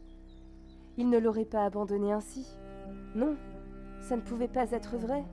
[0.97, 2.45] Il ne l'aurait pas abandonné ainsi.
[3.15, 3.37] Non,
[4.01, 5.23] ça ne pouvait pas être vrai.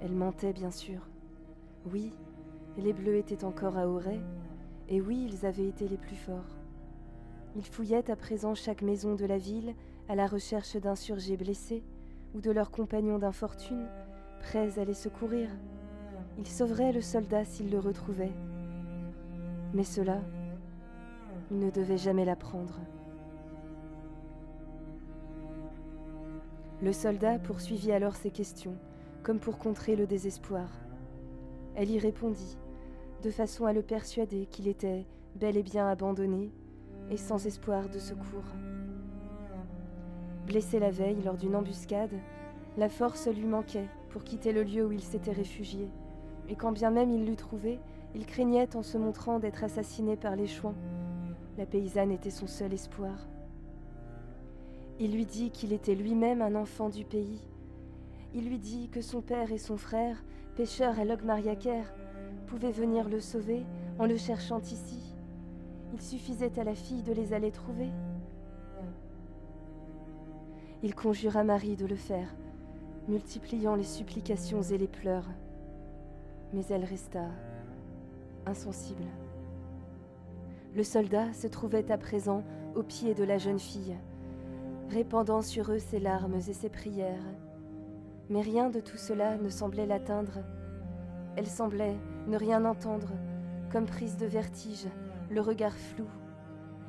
[0.00, 1.06] Elle mentait bien sûr.
[1.92, 2.10] Oui,
[2.76, 4.20] les bleus étaient encore à Auray,
[4.90, 6.58] et oui, ils avaient été les plus forts.
[7.56, 9.74] Ils fouillaient à présent chaque maison de la ville
[10.08, 11.84] à la recherche d'insurgés blessés
[12.34, 13.86] ou de leurs compagnons d'infortune,
[14.40, 15.48] prêts à les secourir.
[16.38, 18.34] Ils sauveraient le soldat s'ils le retrouvaient.
[19.72, 20.20] Mais cela,
[21.50, 22.80] ils ne devaient jamais l'apprendre.
[26.82, 28.76] Le soldat poursuivit alors ses questions,
[29.22, 30.68] comme pour contrer le désespoir.
[31.76, 32.56] Elle y répondit,
[33.22, 35.06] de façon à le persuader qu'il était
[35.36, 36.50] bel et bien abandonné
[37.10, 38.44] et sans espoir de secours.
[40.46, 42.14] Blessé la veille lors d'une embuscade,
[42.76, 45.88] la force lui manquait pour quitter le lieu où il s'était réfugié,
[46.48, 47.78] et quand bien même il l'eût trouvé,
[48.14, 50.74] il craignait en se montrant d'être assassiné par les chouans.
[51.58, 53.28] La paysanne était son seul espoir.
[54.98, 57.40] Il lui dit qu'il était lui-même un enfant du pays.
[58.34, 60.22] Il lui dit que son père et son frère,
[60.56, 61.84] pêcheurs à Logmariaker,
[62.50, 63.64] pouvaient venir le sauver
[64.00, 65.14] en le cherchant ici.
[65.94, 67.90] Il suffisait à la fille de les aller trouver.
[70.82, 72.34] Il conjura Marie de le faire,
[73.06, 75.28] multipliant les supplications et les pleurs.
[76.52, 77.26] Mais elle resta
[78.46, 79.04] insensible.
[80.74, 82.42] Le soldat se trouvait à présent
[82.74, 83.96] au pied de la jeune fille,
[84.88, 87.22] répandant sur eux ses larmes et ses prières.
[88.28, 90.40] Mais rien de tout cela ne semblait l'atteindre.
[91.36, 93.08] Elle semblait ne rien entendre,
[93.70, 94.86] comme prise de vertige,
[95.30, 96.06] le regard flou.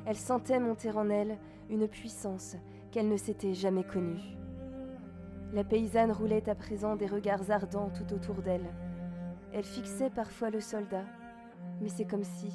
[0.04, 1.38] Elle sentait monter en elle
[1.70, 2.56] une puissance
[2.90, 4.36] qu'elle ne s'était jamais connue.
[5.52, 8.66] La paysanne roulait à présent des regards ardents tout autour d'elle.
[9.52, 11.04] Elle fixait parfois le soldat,
[11.80, 12.50] mais c'est comme si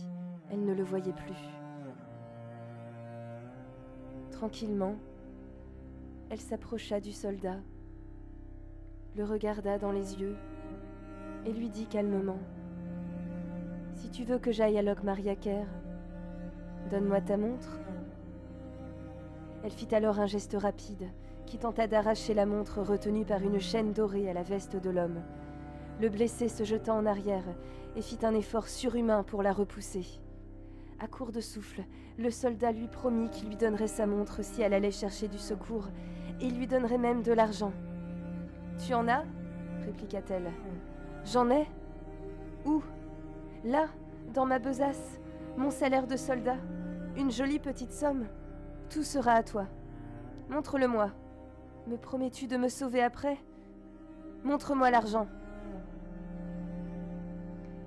[0.52, 1.36] elle ne le voyait plus.
[4.32, 4.96] Tranquillement,
[6.30, 7.58] elle s'approcha du soldat,
[9.16, 10.36] le regarda dans les yeux
[11.48, 12.40] et lui dit calmement
[13.96, 15.66] Si tu veux que j'aille à Locmariaker,
[16.92, 17.80] donne-moi ta montre.
[19.64, 21.10] Elle fit alors un geste rapide
[21.46, 25.22] qui tenta d'arracher la montre retenue par une chaîne dorée à la veste de l'homme.
[26.02, 27.46] Le blessé se jeta en arrière
[27.96, 30.06] et fit un effort surhumain pour la repousser.
[31.00, 31.84] À court de souffle,
[32.18, 35.88] le soldat lui promit qu'il lui donnerait sa montre si elle allait chercher du secours,
[36.42, 37.72] et il lui donnerait même de l'argent.
[38.86, 39.24] Tu en as?
[39.86, 40.52] répliqua-t-elle.
[41.32, 41.68] J'en ai
[42.66, 42.82] Où?
[43.66, 43.88] Là,
[44.34, 45.20] dans ma besace,
[45.58, 46.56] mon salaire de soldat,
[47.18, 48.28] une jolie petite somme.
[48.90, 49.66] Tout sera à toi.
[50.50, 51.12] Montre-le-moi.
[51.88, 53.38] Me promets-tu de me sauver après?
[54.46, 55.28] Montre-moi l'argent.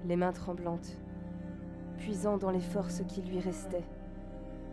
[0.05, 0.99] Les mains tremblantes,
[1.97, 3.89] puisant dans les forces qui lui restaient,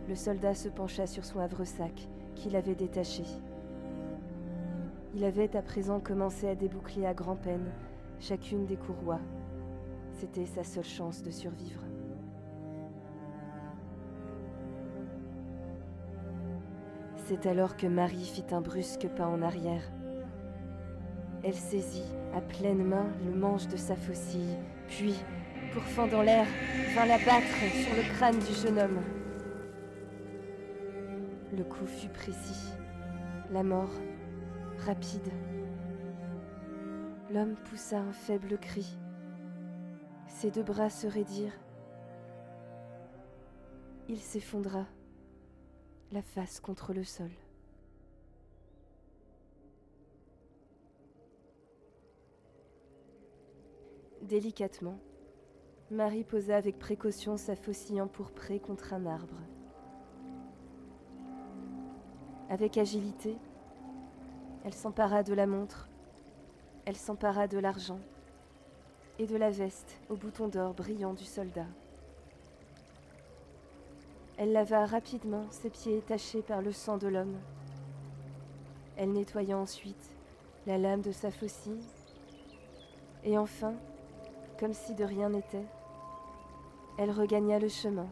[0.08, 3.24] le soldat se pencha sur son havre-sac qu'il avait détaché.
[5.14, 7.70] Il avait à présent commencé à déboucler à grand-peine
[8.20, 9.20] chacune des courroies.
[10.12, 11.82] C'était sa seule chance de survivre.
[17.26, 19.82] C'est alors que Marie fit un brusque pas en arrière.
[21.44, 24.56] Elle saisit à pleine main le manche de sa faucille,
[24.88, 25.14] puis,
[25.72, 26.46] pourfant dans l'air,
[26.94, 29.00] vint la battre sur le crâne du jeune homme.
[31.56, 32.72] Le coup fut précis,
[33.52, 33.92] la mort
[34.86, 35.30] rapide.
[37.30, 38.96] L'homme poussa un faible cri.
[40.28, 41.60] Ses deux bras se raidirent.
[44.08, 44.86] Il s'effondra,
[46.10, 47.30] la face contre le sol.
[54.22, 54.98] Délicatement,
[55.90, 59.40] Marie posa avec précaution sa faucille empourprée contre un arbre.
[62.48, 63.36] Avec agilité,
[64.64, 65.87] elle s'empara de la montre,
[66.88, 68.00] elle s'empara de l'argent
[69.18, 71.66] et de la veste au bouton d'or brillant du soldat.
[74.38, 77.36] Elle lava rapidement ses pieds tachés par le sang de l'homme.
[78.96, 80.14] Elle nettoya ensuite
[80.66, 81.84] la lame de sa faucille,
[83.22, 83.74] et enfin,
[84.58, 85.66] comme si de rien n'était,
[86.96, 88.08] elle regagna le chemin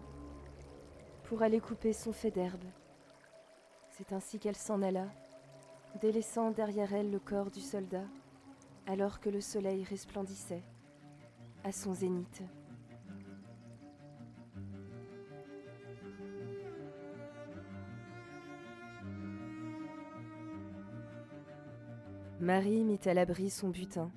[1.25, 2.65] pour aller couper son fait d'herbe.
[3.93, 5.07] C'est ainsi qu'elle s'en alla,
[6.03, 8.05] délaissant derrière elle le corps du soldat,
[8.87, 10.63] alors que le soleil resplendissait
[11.65, 12.43] à son zénith.
[22.39, 24.11] Marie mit à l'abri son butin,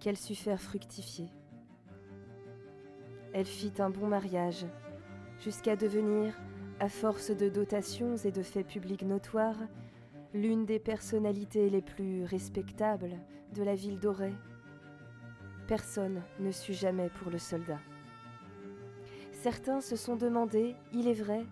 [0.00, 1.28] qu'elle sut faire fructifier.
[3.32, 4.66] Elle fit un bon mariage,
[5.38, 6.34] jusqu'à devenir,
[6.80, 9.58] à force de dotations et de faits publics notoires,
[10.34, 13.16] l'une des personnalités les plus respectables
[13.54, 14.34] de la ville d'Auray.
[15.66, 17.78] Personne ne sut jamais pour le soldat.
[19.32, 21.44] Certains se sont demandé, il est vrai,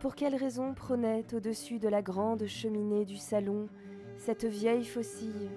[0.00, 3.68] pour quelle raison prônait au-dessus de la grande cheminée du salon
[4.18, 5.50] cette vieille faucille.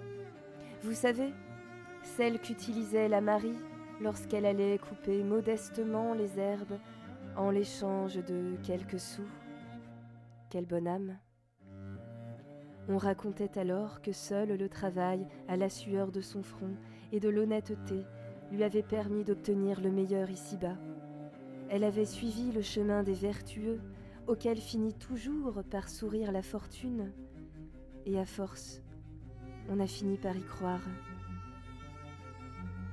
[0.83, 1.33] Vous savez,
[2.03, 3.57] celle qu'utilisait la Marie
[4.01, 6.77] lorsqu'elle allait couper modestement les herbes
[7.35, 9.27] en l'échange de quelques sous.
[10.49, 11.17] Quelle bonne âme.
[12.89, 16.73] On racontait alors que seul le travail à la sueur de son front
[17.11, 18.05] et de l'honnêteté
[18.51, 20.77] lui avait permis d'obtenir le meilleur ici-bas.
[21.69, 23.81] Elle avait suivi le chemin des vertueux,
[24.25, 27.11] auquel finit toujours par sourire la fortune,
[28.05, 28.81] et à force,
[29.69, 30.85] on a fini par y croire.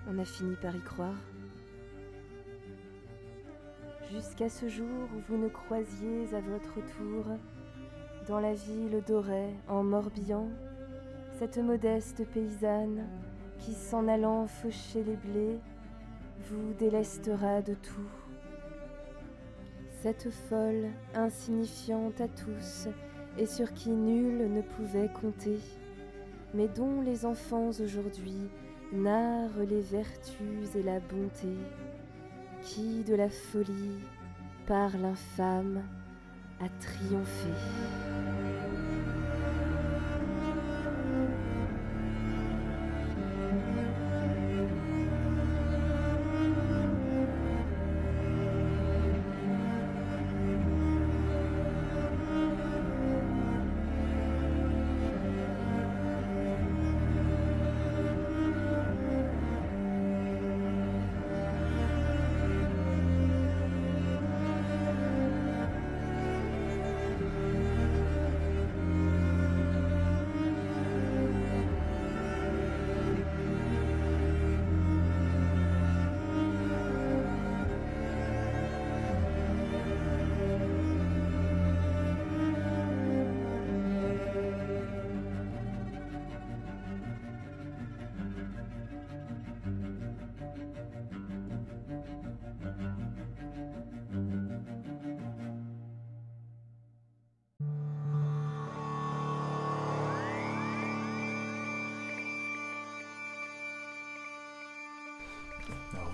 [0.09, 1.15] On a fini par y croire.
[4.11, 7.27] Jusqu'à ce jour où vous ne croisiez à votre tour,
[8.27, 10.49] dans la ville d'Auray, en Morbihan,
[11.39, 13.07] cette modeste paysanne
[13.59, 15.59] qui, s'en allant faucher les blés,
[16.49, 18.11] vous délestera de tout.
[20.03, 22.89] Cette folle, insignifiante à tous,
[23.37, 25.59] et sur qui nul ne pouvait compter,
[26.55, 28.49] mais dont les enfants aujourd'hui
[28.93, 31.57] narrent les vertus et la bonté,
[32.63, 33.99] qui de la folie,
[34.67, 35.83] par l'infâme,
[36.61, 38.14] a triomphé.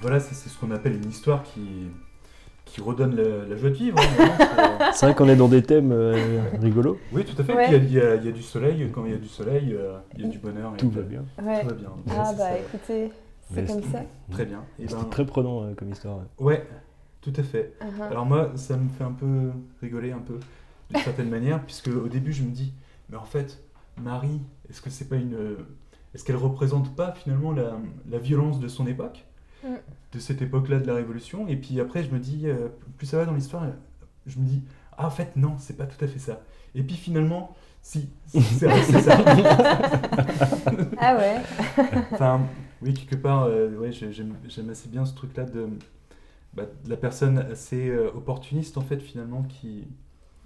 [0.00, 1.88] Voilà, ça, c'est ce qu'on appelle une histoire qui,
[2.64, 3.98] qui redonne la, la joie de vivre.
[3.98, 4.04] hein,
[4.54, 6.98] vraiment, c'est- C'est vrai qu'on est dans des thèmes euh, rigolos.
[7.12, 7.54] oui, tout à fait.
[7.54, 7.66] Ouais.
[7.76, 8.88] Il y, a- il y du soleil.
[8.92, 10.72] Quand il y a du soleil, euh, il y a du bonheur.
[10.74, 11.24] et Tout va bien.
[11.42, 11.60] Ouais.
[11.62, 11.90] Tout va bien.
[12.10, 12.58] Ah bah ça.
[12.58, 13.10] écoutez,
[13.52, 14.02] c'est Mais comme c'est- ça.
[14.30, 14.62] Très bien.
[14.78, 16.20] Et C'était ben, très prenant euh, comme histoire.
[16.38, 16.66] ouais.
[17.22, 17.74] Tout à fait.
[17.82, 18.10] Uh-huh.
[18.10, 19.50] Alors moi, ça me fait un peu
[19.82, 20.38] rigoler un peu,
[20.88, 22.72] d'une certaine manière, puisque au début, je me dis,
[23.10, 23.62] mais en fait,
[24.00, 24.40] Marie,
[24.70, 25.34] est-ce que c'est pas une...
[25.34, 25.56] euh,
[26.14, 27.76] Est-ce qu'elle représente pas finalement la,
[28.08, 29.26] la violence de son époque,
[29.64, 29.68] Mm.
[30.12, 33.18] de cette époque-là de la Révolution Et puis après, je me dis, euh, plus ça
[33.18, 33.64] va dans l'histoire,
[34.26, 34.62] je me dis,
[34.96, 36.40] ah en fait, non, c'est pas tout à fait ça.
[36.74, 39.18] Et puis finalement, si, c'est vrai, c'est ça.
[40.98, 41.36] Ah ouais.
[42.12, 42.40] Enfin,
[42.82, 45.68] oui, quelque part, euh, ouais, j'ai- j'aime j'aime assez bien ce truc-là de,
[46.54, 49.84] bah, de la personne assez euh, opportuniste, en fait, finalement, qui.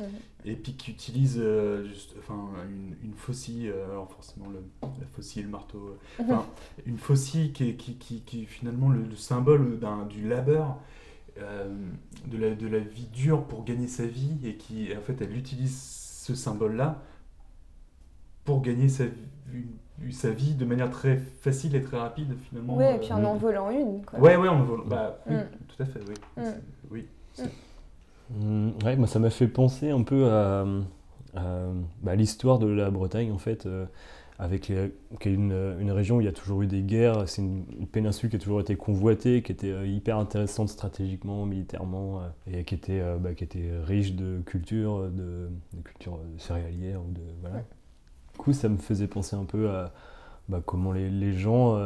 [0.00, 0.06] Mhm.
[0.44, 5.06] Et puis qui utilise euh, juste, enfin, une, une faucille, euh, alors forcément le, la
[5.12, 6.46] faucille et le marteau, euh, enfin,
[6.86, 9.78] une faucille qui est, qui, qui, qui est finalement le, le symbole
[10.08, 10.76] du labeur,
[11.38, 11.68] euh,
[12.26, 15.36] de, la, de la vie dure pour gagner sa vie, et qui, en fait, elle
[15.36, 17.00] utilise ce symbole-là
[18.44, 22.76] pour gagner sa, vie- sa vie de manière très facile et très rapide, finalement.
[22.76, 24.18] Ouais, et puis en en volant une, quoi.
[24.20, 25.42] Ouais, ouais, on vole- Bah, oui, Mm.
[25.68, 26.14] tout à fait, oui.
[26.36, 26.50] Mm.
[26.90, 27.06] Oui.
[28.30, 30.64] C'est- Mm, ouais, moi ça m'a fait penser un peu à,
[31.36, 31.42] à,
[32.02, 33.86] bah, l'histoire de la Bretagne en fait, euh,
[34.38, 37.28] avec les- qui est une, une région où il y a toujours eu des guerres.
[37.28, 41.46] C'est une, une péninsule qui a toujours été convoitée, qui était euh, hyper intéressante stratégiquement,
[41.46, 42.28] militairement, euh,
[42.60, 47.20] et qui était, bah, qui était riche de culture, de, de culture céréalière ou de
[47.42, 47.58] voilà.
[48.34, 49.92] Du coup, ça me faisait penser un peu à,
[50.48, 51.78] bah, comment les, les gens,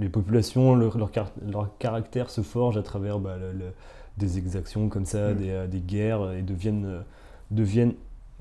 [0.00, 3.72] les populations, leur, leur, car- leur caractère se forge à travers bah, le- le-
[4.18, 5.36] des exactions comme ça, Mm.
[5.36, 7.00] des, euh, des guerres, et deviennent, euh,
[7.50, 7.94] deviennent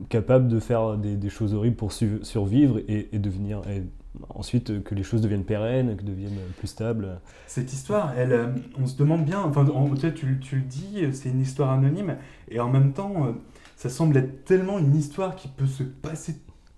[0.10, 3.62] capables de faire des, des choses horribles pour su- survivre et, et devenir.
[3.70, 3.84] Et
[4.30, 7.20] ensuite, euh, que les choses deviennent pérennes, que deviennent plus stables.
[7.48, 11.42] Cette histoire, elle, on se demande bien, enfin, en- tu, tu, le dis, c'est une
[11.42, 12.16] histoire anonyme,
[12.50, 13.36] et en même temps,
[13.76, 16.36] ça semble être tellement une histoire qui peut se passer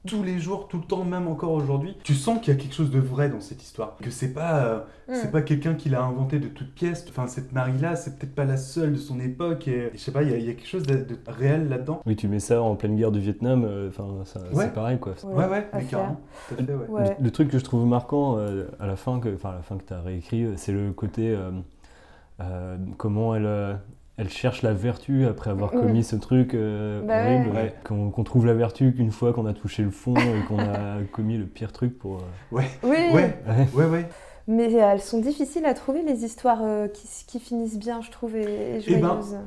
[0.08, 1.96] tous les jours, tout le temps, même encore aujourd'hui.
[2.04, 4.60] Tu sens qu'il y a quelque chose de vrai dans cette histoire, que c'est pas,
[4.64, 4.80] euh,
[5.12, 5.32] c'est Mm.
[5.32, 7.06] pas quelqu'un qui l'a inventé de toutes pièces.
[7.10, 10.24] Enfin, cette Marie-là, c'est peut-être pas la seule de son époque, et je sais pas,
[10.24, 12.02] il y, a- il y a quelque chose de, de réel là-dedans.
[12.06, 14.66] Oui, tu mets ça en pleine guerre du Vietnam, euh, enfin, ça- Ouais.
[14.66, 15.14] c'est pareil quoi.
[15.26, 15.90] Ouais, ouais, à mais faire.
[16.00, 16.22] carrément.
[16.48, 16.88] Tout à fait, ouais.
[16.88, 17.16] Ouais.
[17.20, 19.62] Le, le truc que je trouve marquant euh, à la fin, que, enfin à la
[19.64, 21.52] fin que tu as réécrit, c'est le côté euh,
[22.40, 23.78] euh, comment elle,
[24.20, 25.80] elle cherche la vertu après avoir Mm.
[25.80, 27.74] commis ce truc euh, Bah horrible, ouais.
[27.84, 31.38] qu'on trouve la vertu qu'une fois qu'on a touché le fond et qu'on a commis
[31.38, 32.18] le pire truc pour.
[32.18, 33.34] euh, Oui, Ouais, ouais.
[33.74, 34.10] ouais, ouais.
[34.48, 38.36] mais elles sont difficiles à trouver, les histoires euh, qui, qui finissent bien, je trouve,
[38.36, 39.08] et, et Eh ben.
[39.08, 39.38] joyeuses.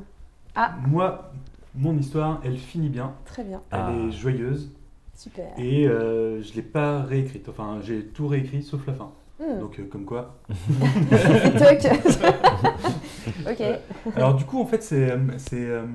[0.55, 0.73] Ah.
[0.87, 1.31] Moi,
[1.75, 3.91] mon histoire, elle finit bien, Très bien, elle Ah.
[4.07, 4.71] est joyeuse,
[5.15, 5.45] super.
[5.57, 7.47] et euh, je l'ai pas réécrite.
[7.49, 9.11] Enfin, j'ai tout réécrit sauf la fin.
[9.43, 9.59] Hmm.
[9.59, 10.39] Donc, euh, comme quoi.
[10.49, 11.91] Toc.
[13.49, 13.63] ok.
[14.15, 15.11] Alors, du coup, en fait, c'est.
[15.11, 15.85] euh, c'est euh,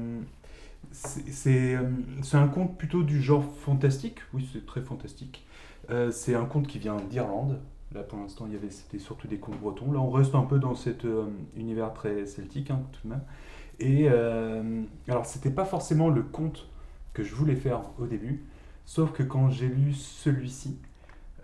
[0.93, 1.77] c'est c'est,
[2.23, 4.19] c'est un conte plutôt du genre fantastique.
[4.35, 5.47] Oui, c'est très fantastique.
[5.91, 7.61] Euh, c'est un conte qui vient d'Irlande.
[7.95, 9.93] Là, pour l'instant, il y avait, c'était surtout des contes bretons.
[9.93, 11.27] Là, on reste un peu dans cet euh,
[11.57, 13.23] univers très celtique, hein, tout de même.
[13.81, 16.69] Et euh, alors, c'était pas forcément le conte
[17.15, 18.45] que je voulais faire au début,
[18.85, 20.79] sauf que quand j'ai lu celui-ci,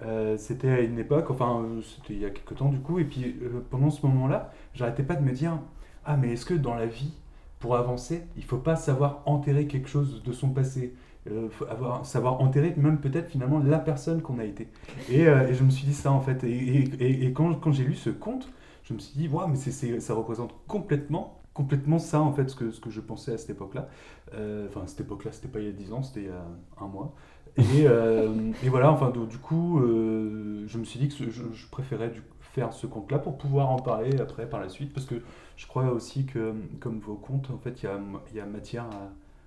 [0.03, 2.99] euh, c'était à une époque, enfin, euh, c'était il y a quelques temps du coup,
[2.99, 5.59] et puis euh, pendant ce moment-là, j'arrêtais pas de me dire
[6.05, 7.13] Ah, mais est-ce que dans la vie,
[7.61, 10.95] pour avancer, il faut pas savoir enterrer quelque chose de son passé?
[11.31, 14.69] Euh, avoir, savoir enterrer même peut-être finalement la personne qu'on a été.
[15.09, 16.45] Et, euh, je me suis dit ça en fait.
[16.45, 18.51] Et, quand, quand j'ai lu ce conte,
[18.83, 22.71] je me suis dit, waouh, mais ça représente complètement, complètement ça en fait, ce que,
[22.71, 23.89] ce que je pensais à cette époque-là.
[24.35, 26.31] Euh, Enfin, à cette époque-là, c'était pas il y a 10 ans, c'était il y
[26.31, 26.45] a
[26.79, 27.15] un mois.
[27.57, 32.13] Et, euh, et voilà, enfin, du coup, euh, je me suis dit que je, préférais
[32.41, 35.17] faire ce conte-là pour pouvoir en parler après, par la suite, parce que
[35.57, 38.01] je crois aussi que, comme vos contes, en fait, il y a,
[38.35, 38.85] y a matière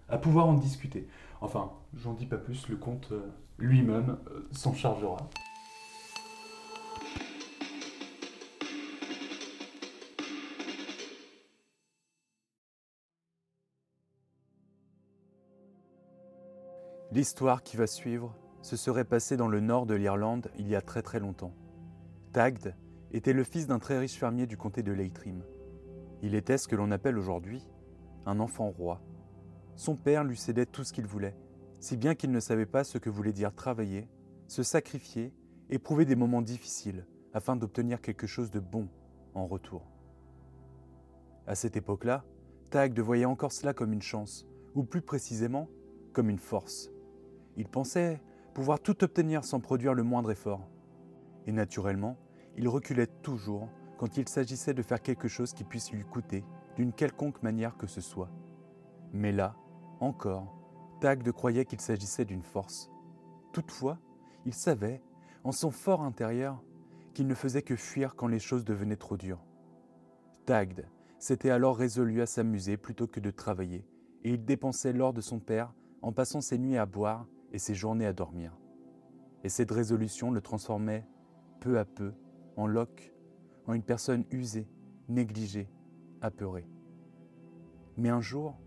[0.09, 1.07] à, à pouvoir en discuter.
[1.41, 3.19] Enfin, j'en dis pas plus, le conte euh,
[3.59, 4.17] lui-même
[4.51, 5.17] s'en chargera.
[17.13, 20.81] L'histoire qui va suivre se serait passée dans le nord de l'Irlande il y a
[20.81, 21.53] très très longtemps.
[22.33, 22.75] Tagd
[23.11, 25.41] était le fils d'un très riche fermier du comté de Leitrim.
[26.21, 27.65] Il était ce que l'on appelle aujourd'hui
[28.25, 29.01] un enfant roi.
[29.77, 31.37] Son père lui cédait tout ce qu'il voulait,
[31.79, 34.09] si bien qu'il ne savait pas ce que voulait dire travailler,
[34.47, 35.33] se sacrifier,
[35.69, 38.89] éprouver des moments difficiles afin d'obtenir quelque chose de bon
[39.33, 39.89] en retour.
[41.45, 42.25] À cette époque-là,
[42.69, 44.45] Tagd voyait encore cela comme une chance,
[44.75, 45.69] ou plus précisément,
[46.11, 46.91] comme une force.
[47.57, 48.21] Il pensait
[48.53, 50.67] pouvoir tout obtenir sans produire le moindre effort.
[51.47, 52.17] Et naturellement,
[52.55, 56.43] il reculait toujours quand il s'agissait de faire quelque chose qui puisse lui coûter
[56.75, 58.29] d'une quelconque manière que ce soit.
[59.11, 59.55] Mais là,
[59.99, 60.55] encore,
[61.01, 62.91] Tagd croyait qu'il s'agissait d'une force.
[63.53, 63.97] Toutefois,
[64.45, 65.01] il savait,
[65.43, 66.61] en son fort intérieur,
[67.13, 69.43] qu'il ne faisait que fuir quand les choses devenaient trop dures.
[70.45, 70.87] Tagd
[71.17, 73.87] s'était alors résolu à s'amuser plutôt que de travailler,
[74.23, 77.27] et il dépensait l'or de son père en passant ses nuits à boire
[77.59, 78.57] ses journées à dormir.
[79.43, 81.05] Et cette résolution le transformait
[81.59, 82.13] peu à peu
[82.55, 83.13] en Locke,
[83.65, 84.67] en une personne usée,
[85.09, 85.69] négligée,
[86.21, 86.67] apeurée.
[87.97, 88.57] Mais un jour,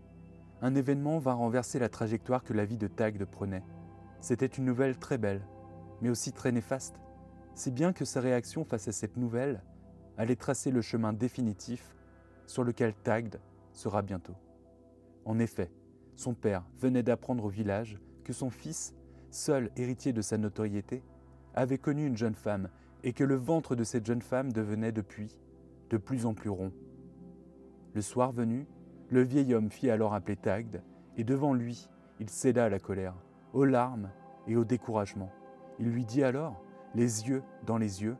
[0.61, 3.63] un événement va renverser la trajectoire que la vie de Tagd prenait.
[4.19, 5.45] C'était une nouvelle très belle,
[6.01, 7.01] mais aussi très néfaste,
[7.55, 9.63] si bien que sa réaction face à cette nouvelle
[10.17, 11.95] allait tracer le chemin définitif
[12.45, 13.39] sur lequel Tagd
[13.71, 14.35] sera bientôt.
[15.25, 15.71] En effet,
[16.15, 18.93] son père venait d'apprendre au village que son fils,
[19.29, 21.03] seul héritier de sa notoriété,
[21.53, 22.69] avait connu une jeune femme
[23.03, 25.37] et que le ventre de cette jeune femme devenait depuis
[25.89, 26.71] de plus en plus rond.
[27.93, 28.67] Le soir venu,
[29.09, 30.81] le vieil homme fit alors appeler Tagd,
[31.17, 33.15] et devant lui, il céda à la colère,
[33.53, 34.09] aux larmes
[34.47, 35.31] et au découragement.
[35.79, 36.63] Il lui dit alors,
[36.95, 38.15] les yeux dans les yeux,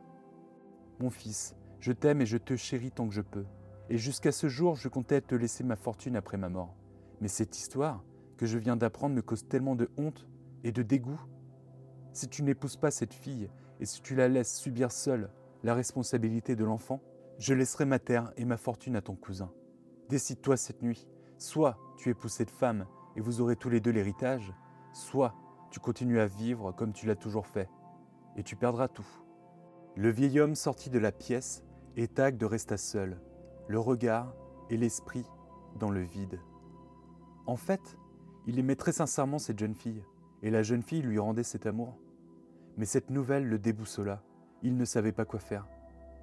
[1.00, 3.46] Mon fils, je t'aime et je te chéris tant que je peux,
[3.88, 6.74] et jusqu'à ce jour je comptais te laisser ma fortune après ma mort.
[7.20, 8.04] Mais cette histoire
[8.36, 10.26] que je viens d'apprendre me cause tellement de honte
[10.64, 11.20] et de dégoût.
[12.12, 13.48] Si tu n'épouses pas cette fille
[13.80, 15.30] et si tu la laisses subir seule
[15.62, 17.00] la responsabilité de l'enfant,
[17.38, 19.50] je laisserai ma terre et ma fortune à ton cousin.
[20.08, 21.08] Décide-toi cette nuit.
[21.38, 24.52] Soit tu épouses cette femme et vous aurez tous les deux l'héritage,
[24.92, 25.34] soit
[25.70, 27.68] tu continues à vivre comme tu l'as toujours fait.
[28.36, 29.06] et tu perdras tout.
[29.96, 31.64] Le vieil homme sortit de la pièce
[31.96, 33.20] et Tagde resta seul,
[33.68, 34.34] le regard
[34.70, 35.26] et l'esprit
[35.78, 36.40] dans le vide.
[37.46, 37.98] En fait,
[38.46, 40.02] il aimait très sincèrement cette jeune fille,
[40.42, 41.96] et la jeune fille lui rendait cet amour.
[42.76, 44.22] Mais cette nouvelle le déboussola.
[44.62, 45.66] Il ne savait pas quoi faire.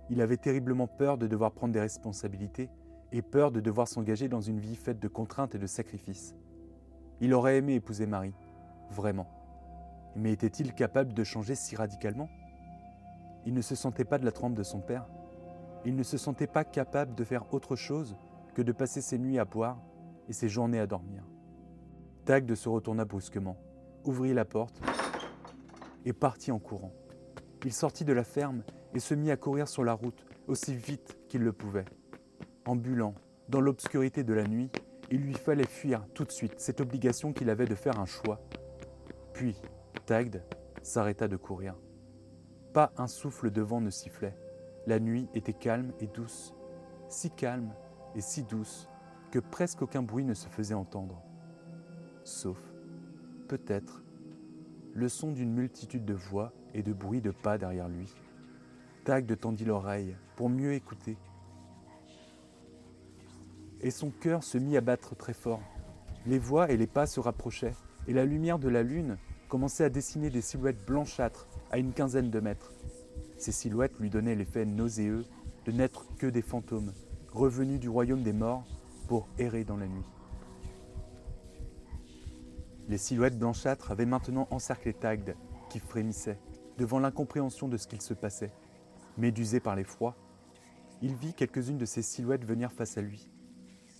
[0.09, 2.69] Il avait terriblement peur de devoir prendre des responsabilités
[3.11, 6.35] et peur de devoir s'engager dans une vie faite de contraintes et de sacrifices.
[7.21, 8.35] Il aurait aimé épouser Marie,
[8.91, 9.27] vraiment.
[10.15, 12.29] Mais était-il capable de changer si radicalement?
[13.45, 15.05] Il ne se sentait pas de la trempe de son père.
[15.85, 18.15] Il ne se sentait pas capable de faire autre chose
[18.53, 19.77] que de passer ses nuits à boire
[20.27, 21.23] et ses journées à dormir.
[22.25, 23.57] Tagde se retourna brusquement,
[24.03, 24.81] ouvrit la porte
[26.05, 26.93] et partit en courant.
[27.65, 28.63] Il sortit de la ferme
[28.93, 31.85] et se mit à courir sur la route aussi vite qu'il le pouvait.
[32.65, 33.15] Ambulant,
[33.49, 34.69] dans l'obscurité de la nuit,
[35.11, 38.39] il lui fallait fuir tout de suite cette obligation qu'il avait de faire un choix.
[39.33, 39.55] Puis,
[40.05, 40.43] Tagd
[40.83, 41.75] s'arrêta de courir.
[42.73, 44.37] Pas un souffle de vent ne sifflait.
[44.85, 46.53] La nuit était calme et douce,
[47.07, 47.73] si calme
[48.15, 48.87] et si douce
[49.31, 51.21] que presque aucun bruit ne se faisait entendre.
[52.29, 52.61] Sauf,
[53.47, 54.03] peut-être,
[54.93, 58.13] le son d'une multitude de voix et de bruits de pas derrière lui.
[59.03, 61.17] Tagd tendit l'oreille pour mieux écouter.
[63.81, 65.63] Et son cœur se mit à battre très fort.
[66.27, 67.73] Les voix et les pas se rapprochaient,
[68.07, 69.17] et la lumière de la lune
[69.49, 72.71] commençait à dessiner des silhouettes blanchâtres à une quinzaine de mètres.
[73.39, 75.25] Ces silhouettes lui donnaient l'effet nauséeux
[75.65, 76.93] de n'être que des fantômes,
[77.33, 78.67] revenus du royaume des morts
[79.07, 80.05] pour errer dans la nuit.
[82.89, 85.35] Les silhouettes blanchâtres avaient maintenant encerclé Tagd,
[85.69, 86.39] qui frémissait
[86.77, 88.51] devant l'incompréhension de ce qu'il se passait.
[89.17, 90.15] Médusé par l'effroi,
[91.01, 93.29] il vit quelques-unes de ces silhouettes venir face à lui.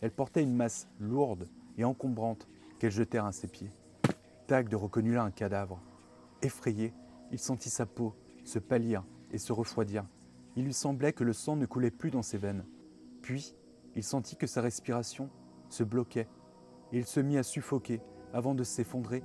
[0.01, 2.47] Elles portaient une masse lourde et encombrante
[2.79, 3.71] qu'elles jetèrent à ses pieds.
[4.47, 5.79] Tagd reconnut là un cadavre.
[6.41, 6.93] Effrayé,
[7.31, 10.05] il sentit sa peau se pâlir et se refroidir.
[10.55, 12.65] Il lui semblait que le sang ne coulait plus dans ses veines.
[13.21, 13.53] Puis,
[13.95, 15.29] il sentit que sa respiration
[15.69, 16.27] se bloquait
[16.91, 18.01] il se mit à suffoquer
[18.33, 19.23] avant de s'effondrer,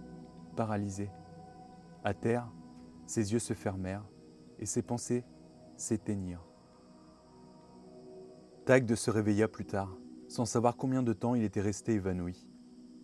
[0.57, 1.11] paralysé.
[2.05, 2.51] À terre,
[3.07, 4.05] ses yeux se fermèrent
[4.59, 5.25] et ses pensées
[5.77, 6.47] s'éteignirent.
[8.65, 9.97] Tagde se réveilla plus tard,
[10.29, 12.49] sans savoir combien de temps il était resté évanoui.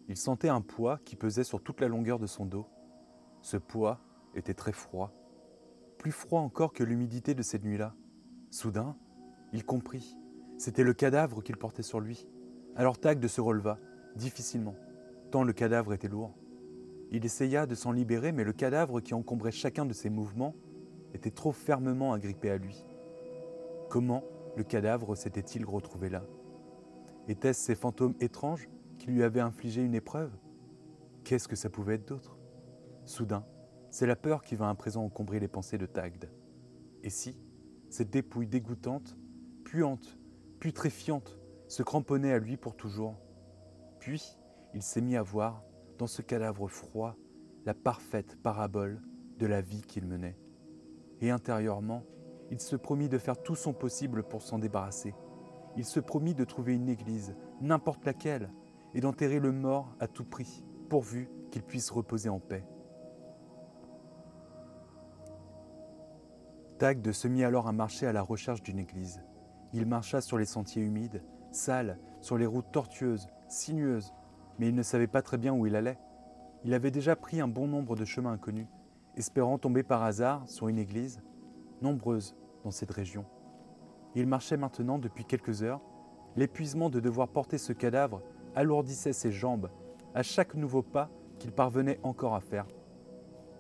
[0.09, 2.67] Il sentait un poids qui pesait sur toute la longueur de son dos.
[3.43, 4.01] Ce poids
[4.35, 5.13] était très froid,
[5.99, 7.95] plus froid encore que l'humidité de cette nuit-là.
[8.51, 8.97] Soudain,
[9.53, 10.17] il comprit.
[10.57, 12.27] C'était le cadavre qu'il portait sur lui.
[12.75, 13.79] Alors Tagde se releva,
[14.17, 14.75] difficilement,
[15.35, 16.35] le cadavre était lourd.
[17.13, 20.55] Il essaya de s'en libérer, mais le cadavre qui encombrait chacun de ses mouvements
[21.15, 22.85] était trop fermement agrippé à lui.
[23.89, 24.23] Comment
[24.57, 26.23] le cadavre s'était-il retrouvé là?
[27.29, 28.69] Étaient-ce ces fantômes étranges
[28.99, 30.31] qui lui avaient infligé une épreuve?
[31.25, 32.37] Qu'est-ce que ça pouvait être d'autre?
[33.05, 33.45] Soudain,
[33.91, 36.31] c'est la peur qui vint à présent encombrer les pensées de Tagd.
[37.03, 37.37] Et si
[37.89, 39.17] cette dépouille dégoûtante,
[39.65, 40.19] puante,
[40.61, 43.17] putréfiante, se cramponnait à lui pour toujours?
[43.99, 44.37] Puis,
[44.75, 45.63] il s'est mis à voir,
[45.99, 47.17] dans ce cadavre froid,
[47.67, 49.03] la parfaite parabole
[49.39, 50.39] de la vie qu'il menait.
[51.21, 52.05] Et intérieurement,
[52.51, 55.15] il se promit de faire tout son possible pour s'en débarrasser.
[55.77, 58.51] Il se promit de trouver une église, n'importe laquelle,
[58.95, 62.65] et d'enterrer le mort à tout prix, pourvu qu'il puisse reposer en paix.
[66.79, 69.23] Tagde se mit alors à marcher à la recherche d'une église.
[69.73, 74.13] Il marcha sur les sentiers humides, sales, sur les routes tortueuses, sinueuses,
[74.61, 75.99] mais il ne savait pas très bien où il allait.
[76.65, 78.67] Il avait déjà pris un bon nombre de chemins inconnus,
[79.17, 81.23] espérant tomber par hasard sur une église,
[81.81, 83.25] nombreuse dans cette région.
[84.15, 85.81] Il marchait maintenant depuis quelques heures.
[86.37, 88.23] L'épuisement de devoir porter ce cadavre
[88.55, 89.71] alourdissait ses jambes
[90.15, 91.09] à chaque nouveau pas
[91.39, 92.67] qu'il parvenait encore à faire.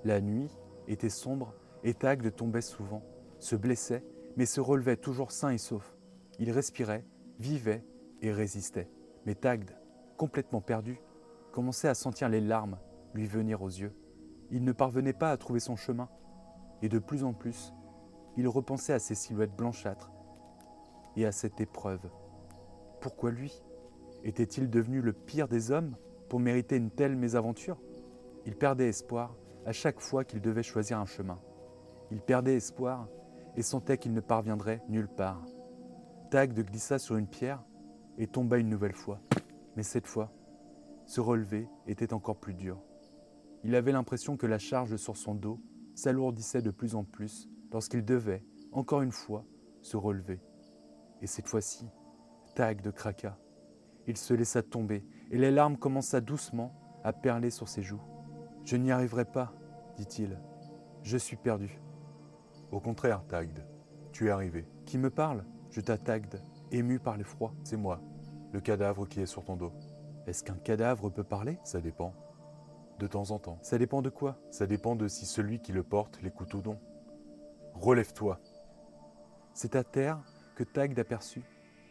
[0.04, 0.50] La nuit
[0.86, 3.02] était sombre et Tagde tombait souvent,
[3.38, 4.04] se blessait,
[4.36, 5.96] mais se relevait toujours sain et sauf.
[6.38, 7.06] Il respirait,
[7.38, 7.86] vivait
[8.20, 8.90] et résistait.
[9.24, 9.79] Mais Tagde,
[10.20, 11.00] complètement perdu,
[11.50, 12.76] commençait à sentir les larmes
[13.14, 13.94] lui venir aux yeux.
[14.50, 16.10] Il ne parvenait pas à trouver son chemin,
[16.82, 17.72] et de plus en plus,
[18.36, 20.12] il repensait à ces silhouettes blanchâtres
[21.16, 22.10] et à cette épreuve.
[23.00, 23.62] Pourquoi lui
[24.22, 25.96] Était-il devenu le pire des hommes
[26.28, 27.80] pour mériter une telle mésaventure?
[28.44, 31.40] Il perdait espoir à chaque fois qu'il devait choisir un chemin.
[32.10, 33.08] Il perdait espoir
[33.56, 35.46] et sentait qu'il ne parviendrait nulle part.
[36.30, 37.64] Tagde glissa sur une pierre
[38.18, 39.18] et tomba une nouvelle fois.
[39.80, 40.30] Mais cette fois,
[41.06, 42.82] se relever était encore plus dur.
[43.64, 45.58] Il avait l'impression que la charge sur son dos
[45.94, 49.46] s'alourdissait de plus en plus lorsqu'il devait, encore une fois,
[49.80, 50.42] se relever.
[51.22, 51.88] Et cette fois-ci,
[52.54, 53.38] Tagde craqua.
[54.06, 58.02] Il se laissa tomber et les larmes commença doucement à perler sur ses joues.
[58.66, 59.54] Je n'y arriverai pas,
[59.96, 60.38] dit-il.
[61.04, 61.80] Je suis perdu.
[62.70, 63.64] Au contraire, Tagd,
[64.12, 64.68] tu es arrivé.
[64.84, 65.42] Qui me parle?
[65.70, 67.54] Je Tagd, ému par l'effroi.
[67.64, 68.02] C'est moi,
[68.52, 69.72] le cadavre qui est sur ton dos.
[70.26, 71.58] Est-ce qu'un cadavre peut parler?
[71.64, 72.14] Ça dépend.
[72.98, 73.58] De temps en temps.
[73.62, 74.38] Ça dépend de quoi?
[74.50, 76.78] Ça dépend de si celui qui le porte l'écoute ou non.
[77.74, 78.40] Relève-toi.
[79.54, 80.20] C'est à terre
[80.54, 81.42] que Tagd aperçut,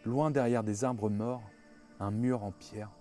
[0.06, 1.44] loin derrière des arbres morts,
[2.00, 2.92] un mur en pierre.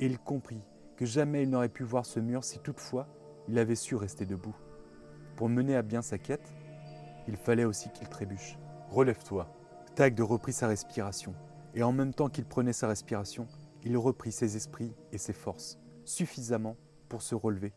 [0.00, 0.62] Et il comprit
[0.96, 3.06] que jamais il n'aurait pu voir ce mur si toutefois
[3.48, 4.56] il avait su rester debout.
[5.36, 6.54] Pour mener à bien sa quête,
[7.28, 8.58] il fallait aussi qu'il trébuche.
[8.90, 9.48] Relève-toi.
[9.94, 11.34] Tagd reprit sa respiration,
[11.76, 13.46] et en même temps qu'il prenait sa respiration,
[13.84, 16.76] il reprit ses esprits et ses forces, suffisamment
[17.08, 17.74] pour se relever.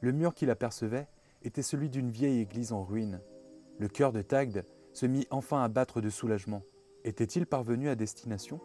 [0.00, 1.06] Le mur qu'il apercevait
[1.42, 3.20] était celui d'une vieille église en ruine.
[3.78, 6.62] Le cœur de Tagd se mit enfin à battre de soulagement.
[7.04, 8.58] Était-il parvenu à destination?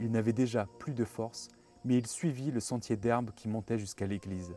[0.00, 1.48] Il n'avait déjà plus de force,
[1.84, 4.56] mais il suivit le sentier d'herbe qui montait jusqu'à l'église.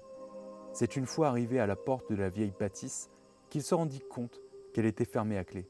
[0.74, 3.10] C'est une fois arrivé à la porte de la vieille bâtisse
[3.50, 4.42] qu'il se rendit compte
[4.74, 5.70] qu'elle était fermée à clé.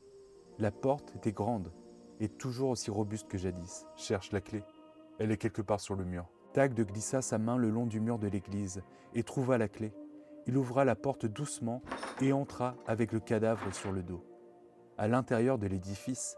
[0.57, 1.71] La porte était grande
[2.19, 3.85] et toujours aussi robuste que jadis.
[3.95, 4.63] Cherche la clé.
[5.19, 6.27] Elle est quelque part sur le mur.
[6.53, 8.81] Tagde glissa sa main le long du mur de l'église
[9.13, 9.93] et trouva la clé.
[10.47, 11.81] Il ouvra la porte doucement
[12.21, 14.23] et entra avec le cadavre sur le dos.
[14.97, 16.37] À l'intérieur de l'édifice,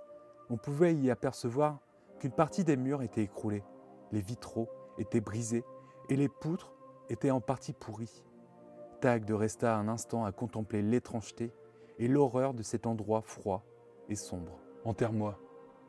[0.49, 1.79] on pouvait y apercevoir
[2.19, 3.63] qu'une partie des murs était écroulée,
[4.11, 4.67] les vitraux
[4.97, 5.63] étaient brisés
[6.09, 6.73] et les poutres
[7.09, 8.25] étaient en partie pourries.
[8.99, 11.53] Tagde resta un instant à contempler l'étrangeté
[11.99, 13.63] et l'horreur de cet endroit froid
[14.09, 14.59] et sombre.
[14.83, 15.39] Enterre-moi,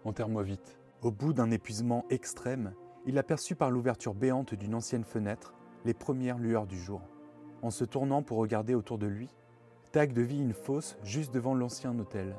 [0.05, 0.78] enterre-moi vite.
[1.03, 2.74] Au bout d'un épuisement extrême,
[3.07, 7.01] il aperçut par l'ouverture béante d'une ancienne fenêtre les premières lueurs du jour.
[7.62, 9.28] En se tournant pour regarder autour de lui,
[9.92, 12.36] Tagde vit une fosse juste devant l'ancien hôtel.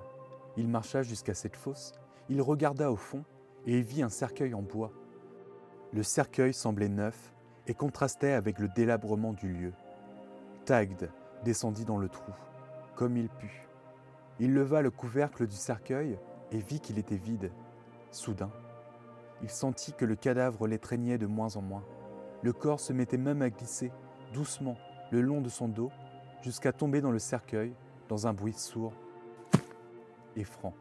[0.57, 1.93] Il marcha jusqu'à cette fosse,
[2.29, 3.23] il regarda au fond
[3.65, 4.91] et vit un cercueil en bois.
[5.93, 7.33] Le cercueil semblait neuf
[7.67, 9.73] et contrastait avec le délabrement du lieu.
[10.65, 11.09] Tagd
[11.43, 12.31] descendit dans le trou,
[12.95, 13.67] comme il put.
[14.39, 16.17] Il leva le couvercle du cercueil
[16.51, 17.51] et vit qu'il était vide.
[18.11, 18.51] Soudain,
[19.41, 21.83] il sentit que le cadavre l'étreignait de moins en moins.
[22.41, 23.91] Le corps se mettait même à glisser,
[24.33, 24.77] doucement,
[25.11, 25.91] le long de son dos,
[26.41, 27.73] jusqu'à tomber dans le cercueil,
[28.09, 28.93] dans un bruit sourd
[30.35, 30.73] et franc.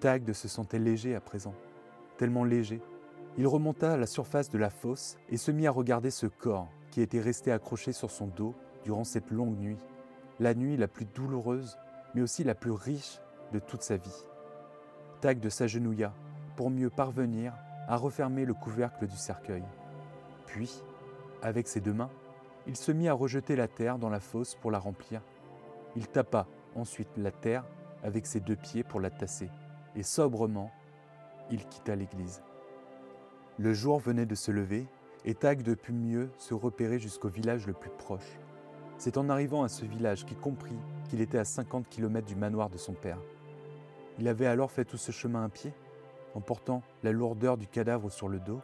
[0.00, 1.54] Tagd se sentait léger à présent,
[2.16, 2.80] tellement léger.
[3.36, 6.68] Il remonta à la surface de la fosse et se mit à regarder ce corps
[6.90, 8.54] qui était resté accroché sur son dos
[8.84, 9.78] durant cette longue nuit,
[10.40, 11.78] la nuit la plus douloureuse,
[12.14, 13.20] mais aussi la plus riche
[13.52, 14.26] de toute sa vie.
[15.20, 16.12] Tagd s'agenouilla
[16.56, 17.52] pour mieux parvenir
[17.88, 19.64] à refermer le couvercle du cercueil.
[20.46, 20.82] Puis,
[21.42, 22.10] avec ses deux mains,
[22.66, 25.22] il se mit à rejeter la terre dans la fosse pour la remplir.
[25.96, 27.64] Il tapa ensuite la terre
[28.02, 29.50] avec ses deux pieds pour la tasser,
[29.94, 30.70] et sobrement,
[31.50, 32.42] il quitta l'église.
[33.58, 34.86] Le jour venait de se lever,
[35.24, 38.38] et Tagde put mieux se repérer jusqu'au village le plus proche.
[38.96, 42.70] C'est en arrivant à ce village qu'il comprit qu'il était à 50 km du manoir
[42.70, 43.18] de son père.
[44.20, 45.72] Il avait alors fait tout ce chemin à pied,
[46.34, 48.60] en portant la lourdeur du cadavre sur le dos.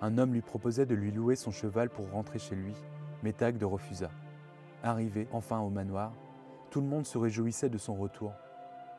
[0.00, 2.74] Un homme lui proposait de lui louer son cheval pour rentrer chez lui,
[3.24, 4.10] mais Tagde refusa.
[4.84, 6.12] Arrivé enfin au manoir,
[6.70, 8.32] tout le monde se réjouissait de son retour.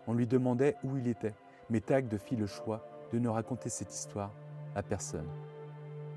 [0.07, 1.35] On lui demandait où il était,
[1.69, 4.33] mais Tagde fit le choix de ne raconter cette histoire
[4.75, 5.29] à personne.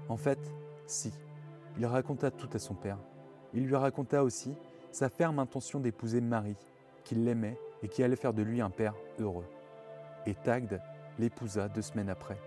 [0.09, 0.41] En fait,
[0.88, 1.12] si,
[1.78, 2.99] il raconta tout à son père.
[3.55, 4.57] Il lui raconta aussi
[4.91, 6.57] sa ferme intention d'épouser Marie,
[7.05, 9.47] qu'il l'aimait et qui allait faire de lui un père heureux.
[10.26, 10.81] Et Tagde
[11.18, 12.39] l'épousa deux semaines après.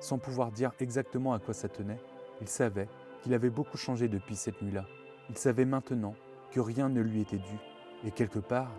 [0.00, 2.00] Sans pouvoir dire exactement à quoi ça tenait,
[2.40, 2.88] il savait
[3.22, 4.84] qu'il avait beaucoup changé depuis cette nuit-là.
[5.30, 6.14] Il savait maintenant
[6.50, 7.58] que rien ne lui était dû
[8.04, 8.70] et quelque part,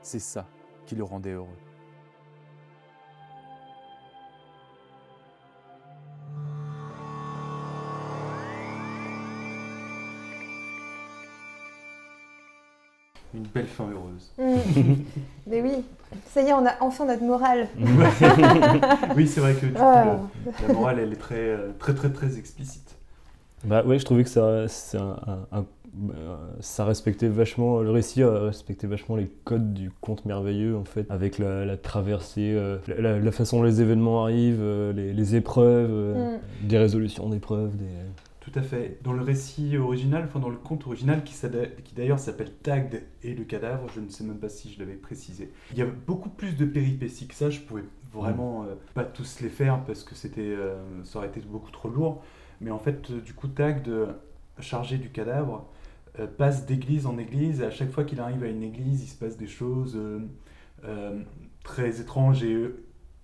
[0.00, 0.46] c'est ça
[0.86, 1.65] qui le rendait heureux.
[13.36, 14.32] Une belle fin heureuse.
[14.38, 14.94] Mm.
[15.48, 15.72] Mais oui,
[16.32, 17.68] ça y est, on a enfin notre morale.
[19.16, 20.04] oui, c'est vrai que du coup, Ah.
[20.62, 22.96] la, la morale, elle est très, euh, très, très, très explicite.
[23.64, 25.16] Bah ouais, je trouvais que ça, c'est un-
[25.52, 25.64] un- un-
[26.14, 30.84] euh, ça respectait vachement, le récit euh, respectait vachement les codes du conte merveilleux en
[30.84, 35.12] fait, avec la, la traversée, euh, la, la façon dont les événements arrivent, euh, les,
[35.14, 36.68] les épreuves, euh, Mm.
[36.68, 37.84] des résolutions d'épreuves, des...
[38.46, 39.00] Tout à fait.
[39.02, 41.34] Dans le récit original, enfin dans le conte original, qui,
[41.96, 45.50] d'ailleurs s'appelle Tagd et le cadavre, je ne sais même pas si je l'avais précisé.
[45.72, 47.82] Il y a beaucoup plus de péripéties que ça, je pouvais
[48.12, 51.88] vraiment euh, pas tous les faire parce que c'était, euh, ça aurait été beaucoup trop
[51.88, 52.22] lourd.
[52.60, 53.90] Mais en fait, euh, du coup, Tagd,
[54.60, 55.68] chargé du cadavre,
[56.20, 59.08] euh, passe d'église en église et à chaque fois qu'il arrive à une église, il
[59.08, 59.98] se passe des choses
[61.64, 62.70] très étranges et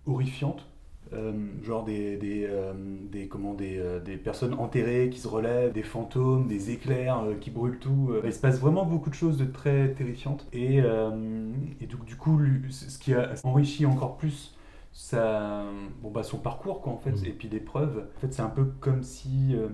[0.05, 0.69] horrifiantes.
[1.15, 1.33] Euh,
[1.63, 2.73] genre des, des, euh,
[3.11, 7.35] des, comment, des, euh, des personnes enterrées qui se relèvent, des fantômes, des éclairs euh,
[7.41, 8.09] qui brûlent tout.
[8.11, 10.47] Euh, il se passe vraiment beaucoup de choses de très terrifiantes.
[10.53, 11.51] Et, euh,
[11.81, 14.57] et donc, du coup, lui, ce qui a enrichi encore plus
[14.93, 15.65] sa,
[16.03, 17.25] bon, bah, son parcours, quoi, en fait, Mhm.
[17.27, 19.69] et puis l'épreuve, en fait, c'est un peu comme si euh,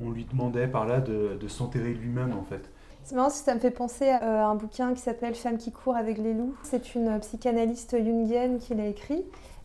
[0.00, 2.70] on lui demandait par là de, de s'enterrer lui-même, en fait.
[3.04, 5.70] C'est marrant parce que ça me fait penser à un bouquin qui s'appelle Femme qui
[5.70, 6.54] court avec les loups.
[6.62, 9.22] C'est une psychanalyste jungienne qui l'a écrit.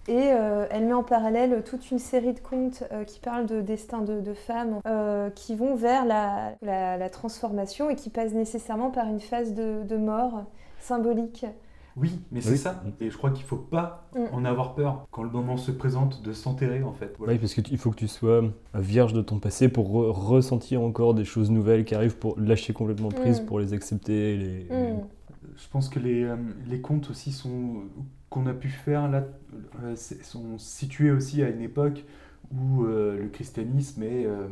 [0.09, 3.61] Et euh, elle met en parallèle toute une série de contes euh, qui parlent de
[3.61, 8.33] destin de, de femmes euh, qui vont vers la, la- la transformation et qui passent
[8.33, 10.45] nécessairement par une phase de, de mort
[10.79, 11.45] symbolique.
[11.95, 12.57] Oui, mais c'est Oui.
[12.57, 12.81] ça.
[13.01, 14.19] Et je crois qu'il faut pas Mm.
[14.33, 17.13] en avoir peur quand le moment se présente de s'enterrer, en fait.
[17.19, 17.33] Voilà.
[17.33, 18.41] Oui, parce qu'il faut que tu sois
[18.73, 22.73] vierge de ton passé pour re- ressentir encore des choses nouvelles qui arrivent, pour lâcher
[22.73, 23.45] complètement prise, Mm.
[23.45, 24.37] pour les accepter.
[24.37, 24.63] Les...
[24.71, 25.01] Mm.
[25.55, 26.35] Je pense que les, euh,
[26.67, 27.83] les contes aussi sont
[28.29, 29.23] qu'on a pu faire là
[29.83, 32.05] euh, sont situés aussi à une époque
[32.53, 34.47] où euh, le christianisme est, euh,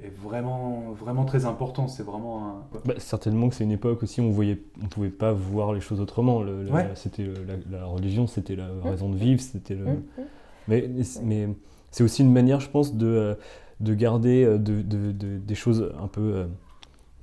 [0.00, 1.88] est vraiment vraiment très important.
[1.88, 2.54] C'est vraiment un.
[2.84, 5.80] Bah, certainement que c'est une époque aussi où on voyait, on pouvait pas voir les
[5.80, 6.42] choses autrement.
[6.42, 6.90] Le- le- Ouais.
[6.94, 7.24] C'était
[7.70, 9.84] la, la religion, c'était la raison de vivre, c'était le.
[9.86, 10.22] Mm, mm.
[10.68, 10.90] Mais,
[11.22, 11.48] mais
[11.90, 13.36] c'est aussi une manière, je pense, de,
[13.80, 16.46] de garder de, de- de- des choses un peu.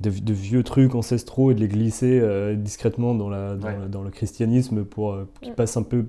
[0.05, 3.67] Euh, de, de vieux trucs ancestraux et de les glisser euh, discrètement dans, la, dans,
[3.67, 3.77] Ouais.
[3.83, 5.55] le, dans le christianisme pour, euh, qu'ils Mm.
[5.55, 6.05] passent un peu.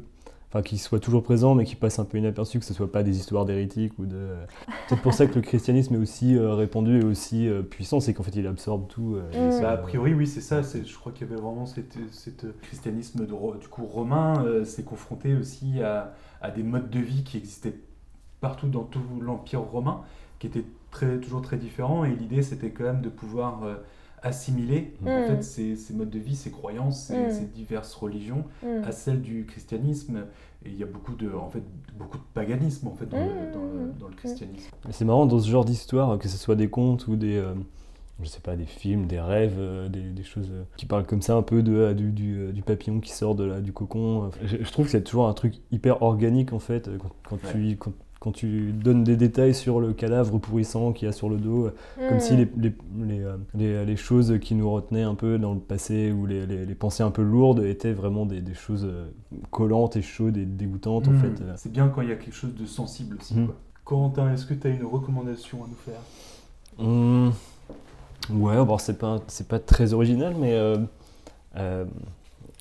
[0.51, 3.03] Enfin, qu'ils soient toujours présents, mais qu'ils passent un peu inaperçus, que ce soit pas
[3.03, 4.28] des histoires d'hérétiques ou de.
[4.88, 8.14] C'est pour ça que le christianisme est aussi euh, répandu et aussi euh, puissant, c'est
[8.14, 9.16] qu'en fait il absorbe tout.
[9.16, 9.51] euh, Mm.
[9.51, 10.62] ça- Bah, a priori, oui, c'est ça.
[10.62, 14.64] c'est- Je crois qu'il y avait vraiment cette, cette christianisme de, du coup romain euh,
[14.64, 17.74] s'est confronté aussi à, à des modes de vie qui existaient
[18.40, 20.03] partout dans tout l'empire romain,
[20.38, 20.64] qui étaient
[20.95, 22.05] très, toujours très différents.
[22.05, 23.74] Et l'idée, c'était quand même de pouvoir euh,
[24.22, 25.26] assimiler en Mm.
[25.26, 27.30] fait ces, ces modes de vie, ces croyances, ces, Mm.
[27.30, 28.84] ces diverses religions Mm.
[28.84, 30.24] à celles du christianisme.
[30.64, 31.62] Et il y a beaucoup de, en fait,
[31.99, 34.70] beaucoup de paganisme en fait dans, le, dans le- dans le christianisme.
[34.86, 37.53] Mais C'est marrant dans ce genre d'histoire, que ce soit des contes ou des, euh,
[38.22, 41.20] je sais pas, des films, des rêves, euh, des, des choses euh, qui parlent comme
[41.20, 43.72] ça un peu de, euh, du, du, euh, du papillon qui sort de la, du
[43.74, 44.30] cocon.
[44.42, 47.38] Je, je trouve que c'est toujours un truc hyper organique en fait, euh, quand, quand
[47.51, 47.92] tu, quand,
[48.25, 51.66] quand tu donnes des détails sur le cadavre pourrissant qu'il y a sur le dos,
[51.66, 51.75] euh,
[52.09, 52.20] comme Mm.
[52.20, 52.72] si les, les,
[53.07, 56.47] les, euh, les- les choses qui nous retenaient un peu dans le passé ou les,
[56.47, 59.05] les- les pensées un peu lourdes étaient vraiment des, des choses euh,
[59.51, 61.18] collantes et chaudes et dégoûtantes en Mm.
[61.18, 61.43] fait.
[61.43, 61.53] euh.
[61.57, 63.35] C'est bien quand il y a quelque chose de sensible aussi.
[63.35, 63.47] Mm.
[63.47, 63.57] quoi.
[63.85, 66.01] Corentin, est-ce que tu as une recommandation à nous faire?
[66.79, 67.33] Hum,
[68.31, 70.79] Ouais, bon, c'est pas, c'est pas très original, mais euh,
[71.59, 71.85] euh,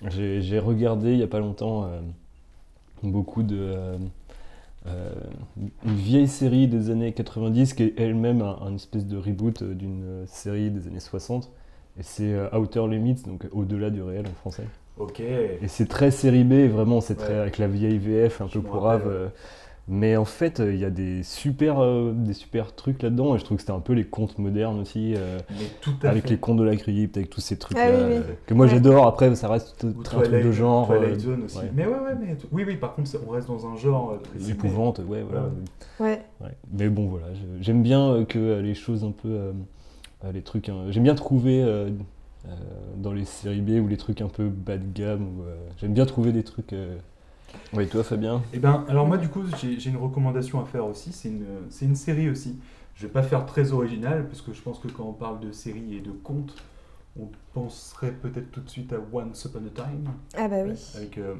[0.09, 2.01] j'ai j'ai regardé il y a pas longtemps euh,
[3.01, 3.73] beaucoup de.
[4.85, 5.13] Euh,
[5.85, 9.73] une vieille série des années 90 qui est elle-même un, un espèce de reboot euh,
[9.73, 11.49] d'une euh, série des années 60.
[11.97, 14.63] Et c'est Outer Limits, donc au-delà du réel en français.
[14.97, 15.19] Ok.
[15.19, 18.61] Et c'est très série B, vraiment, c'est très avec la vieille VF un Je peu
[18.61, 19.31] pourrave.
[19.89, 23.39] Mais en fait, euh, il y a des super, euh, des super trucs là-dedans, et
[23.39, 26.29] je trouve que c'était un peu les contes modernes aussi, euh, Mais avec fait.
[26.29, 28.33] les contes de la crypte, avec tous ces trucs-là, Ah oui, oui.
[28.45, 28.71] que moi Ouais.
[28.71, 29.05] j'adore.
[29.07, 30.87] Après, ça reste un truc de genre.
[30.87, 31.57] Twilight euh, Zone aussi.
[31.57, 31.71] ouais.
[31.75, 32.77] Mais ouais, ouais, mais oui, oui.
[32.77, 34.47] Par contre, on reste dans un genre euh, précis.
[34.47, 35.49] L'épouvante, ouais, voilà.
[35.99, 36.21] Ouais.
[36.71, 37.27] Mais bon, voilà,
[37.59, 39.51] j'aime bien euh, que euh, les choses un peu.
[40.33, 40.69] les trucs.
[40.69, 41.89] hein, j'aime bien trouver euh,
[42.47, 42.49] euh,
[42.97, 45.27] dans les séries B ou les trucs un peu bas de gamme.
[45.45, 46.73] euh, j'aime bien trouver des trucs.
[47.73, 48.41] Ouais, toi, Fabien?
[48.53, 51.11] Eh ben, alors moi, du coup, j'ai j'ai une recommandation à faire aussi.
[51.11, 52.59] C'est une, c'est une série aussi.
[52.95, 55.51] Je vais pas faire très original, parce que je pense que quand on parle de
[55.51, 56.55] séries et de contes,
[57.19, 60.09] on penserait peut-être tout de suite à Once Upon a Time.
[60.35, 60.73] Ah bah oui.
[60.95, 61.35] Avec, euh,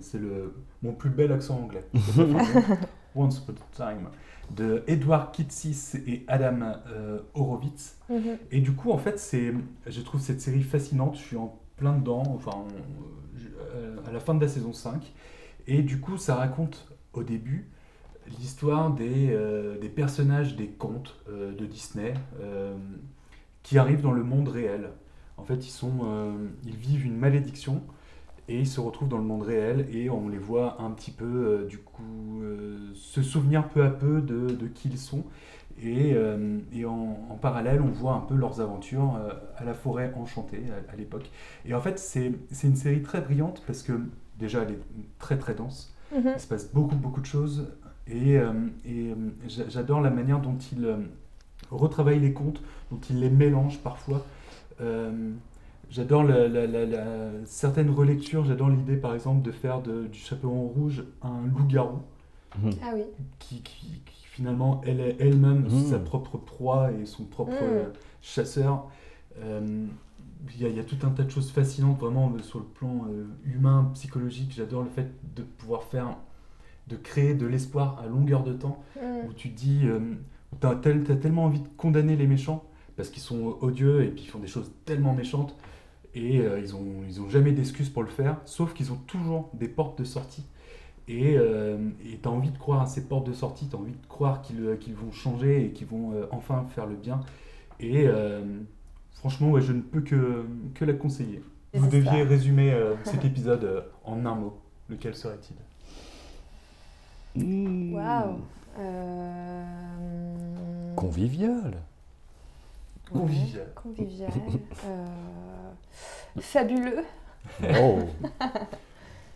[0.00, 1.84] c'est le mon plus bel accent anglais.
[3.14, 4.08] Once Upon a Time
[4.56, 6.58] de Edward Kitsis et Adam
[6.88, 7.96] euh, Horowitz.
[8.08, 8.36] Mhm.
[8.50, 9.52] Et du coup, en fait, c'est,
[9.86, 11.16] je trouve cette série fascinante.
[11.16, 14.72] Je suis en plein dedans, enfin, on- je- euh, à la fin de la saison
[14.72, 15.12] 5.
[15.66, 17.68] Et du coup, ça raconte au début
[18.38, 22.76] l'histoire des, euh, des personnages des contes euh, de Disney euh,
[23.62, 24.90] qui arrivent dans le monde réel.
[25.36, 26.36] En fait, ils, sont,
[26.66, 27.82] ils vivent une malédiction
[28.46, 31.66] et ils se retrouvent dans le monde réel et on les voit un petit peu,
[31.66, 32.42] du coup,
[32.92, 35.24] se souvenir peu à peu de, de qui ils sont.
[35.82, 36.14] Et,
[36.74, 39.18] et en, parallèle, on voit un peu leurs aventures
[39.56, 41.30] à la forêt enchantée à, à l'époque.
[41.64, 43.98] Et en fait, c'est une série très brillante parce que
[44.40, 44.78] déjà, elle est
[45.18, 45.94] très très dense.
[46.14, 46.32] Mhm.
[46.34, 47.68] Il se passe beaucoup beaucoup de choses.
[48.08, 48.52] Et, euh,
[48.84, 49.14] et, euh,
[49.46, 50.96] j'a- j'adore la manière dont il euh,
[51.70, 52.60] retravaille les contes,
[52.90, 54.24] dont il les mélange parfois.
[54.80, 55.30] Euh,
[55.90, 58.44] j'adore la, la- la- la- certaines relectures.
[58.44, 62.00] J'adore l'idée, par exemple, de faire de- du chaperon rouge un loup-garou
[62.82, 63.02] Ah oui.
[63.38, 65.90] qui, qui- qui, finalement elle est elle-même Mmh.
[65.90, 67.92] sa propre proie et son propre Mmh.
[68.22, 68.86] chasseur.
[69.42, 69.86] Euh,
[70.48, 72.58] Il y, a- il y a tout un tas de choses fascinantes vraiment euh, sur
[72.60, 74.52] le plan euh, humain, psychologique.
[74.56, 76.16] J'adore le fait de pouvoir faire
[76.88, 79.28] de créer de l'espoir à longueur de temps, Mm.
[79.28, 80.00] où tu te dis, euh,
[80.60, 82.64] tu as, tellement envie de condamner les méchants,
[82.96, 85.54] parce qu'ils sont odieux et puis ils font des choses tellement méchantes,
[86.14, 89.50] et euh, ils, ont, ils ont jamais d'excuses pour le faire, sauf qu'ils ont toujours
[89.54, 90.44] des portes de sortie.
[91.06, 94.06] Et tu as envie de croire à ces portes de sortie, tu as envie de
[94.08, 97.20] croire qu'ils euh, vont changer et qu'ils vont euh, enfin faire le bien.
[97.80, 98.42] Et euh,
[99.14, 101.42] franchement, ouais, je ne peux que, que la conseiller.
[101.72, 104.58] Vous deviez résumer euh, cet épisode euh, en un mot.
[104.88, 105.56] Lequel serait-il?
[107.36, 107.94] Mmh.
[107.94, 108.40] Waouh.
[108.78, 109.64] Euh,
[110.96, 111.76] Convivial.
[113.12, 113.72] ouais, Convivial.
[113.74, 114.30] Convivial.
[114.86, 115.06] euh,
[116.40, 117.04] Fabuleux.
[117.80, 118.00] Oh.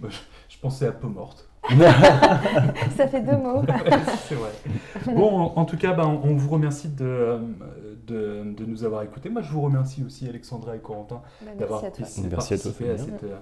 [0.49, 1.49] Je pensais à peau morte.
[2.97, 3.63] Ça fait deux mots.
[4.29, 4.51] C'est vrai.
[5.15, 7.39] Bon, en, en tout cas, ben, on vous remercie de, euh,
[8.07, 9.29] de, de nous avoir écoutés.
[9.31, 13.37] Moi, je vous remercie aussi, Alexandra et Corentin, Bah, d'avoir participé à, cette, euh,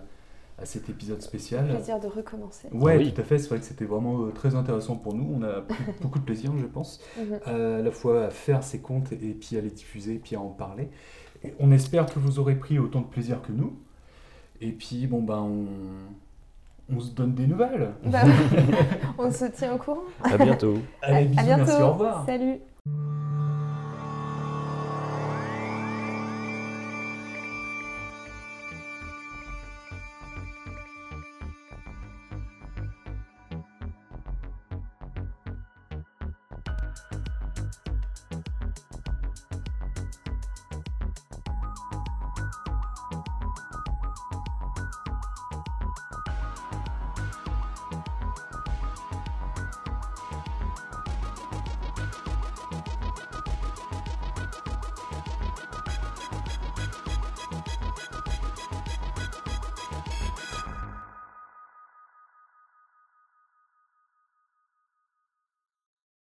[0.61, 1.67] à cet épisode spécial.
[1.69, 2.69] Plaisir de recommencer.
[2.73, 3.13] Ouais, Ah oui.
[3.13, 3.39] tout à fait.
[3.39, 5.29] C'est vrai que c'était vraiment euh, très intéressant pour nous.
[5.39, 7.41] On a pris beaucoup de plaisir, je pense, Mhm.
[7.47, 10.41] à la fois à faire ces contes et puis à les diffuser, et puis à
[10.41, 10.89] en parler.
[11.45, 13.77] Et on espère que vous aurez pris autant de plaisir que nous.
[14.61, 15.67] Et puis, bon, ben, on,
[16.97, 17.91] on se donne des nouvelles.
[18.05, 18.23] Bah,
[19.19, 20.03] on se tient au courant.
[20.23, 20.79] À bientôt.
[21.03, 21.65] Allez, bisous, à bientôt.
[21.67, 22.27] merci, au revoir.
[22.27, 22.61] Salut.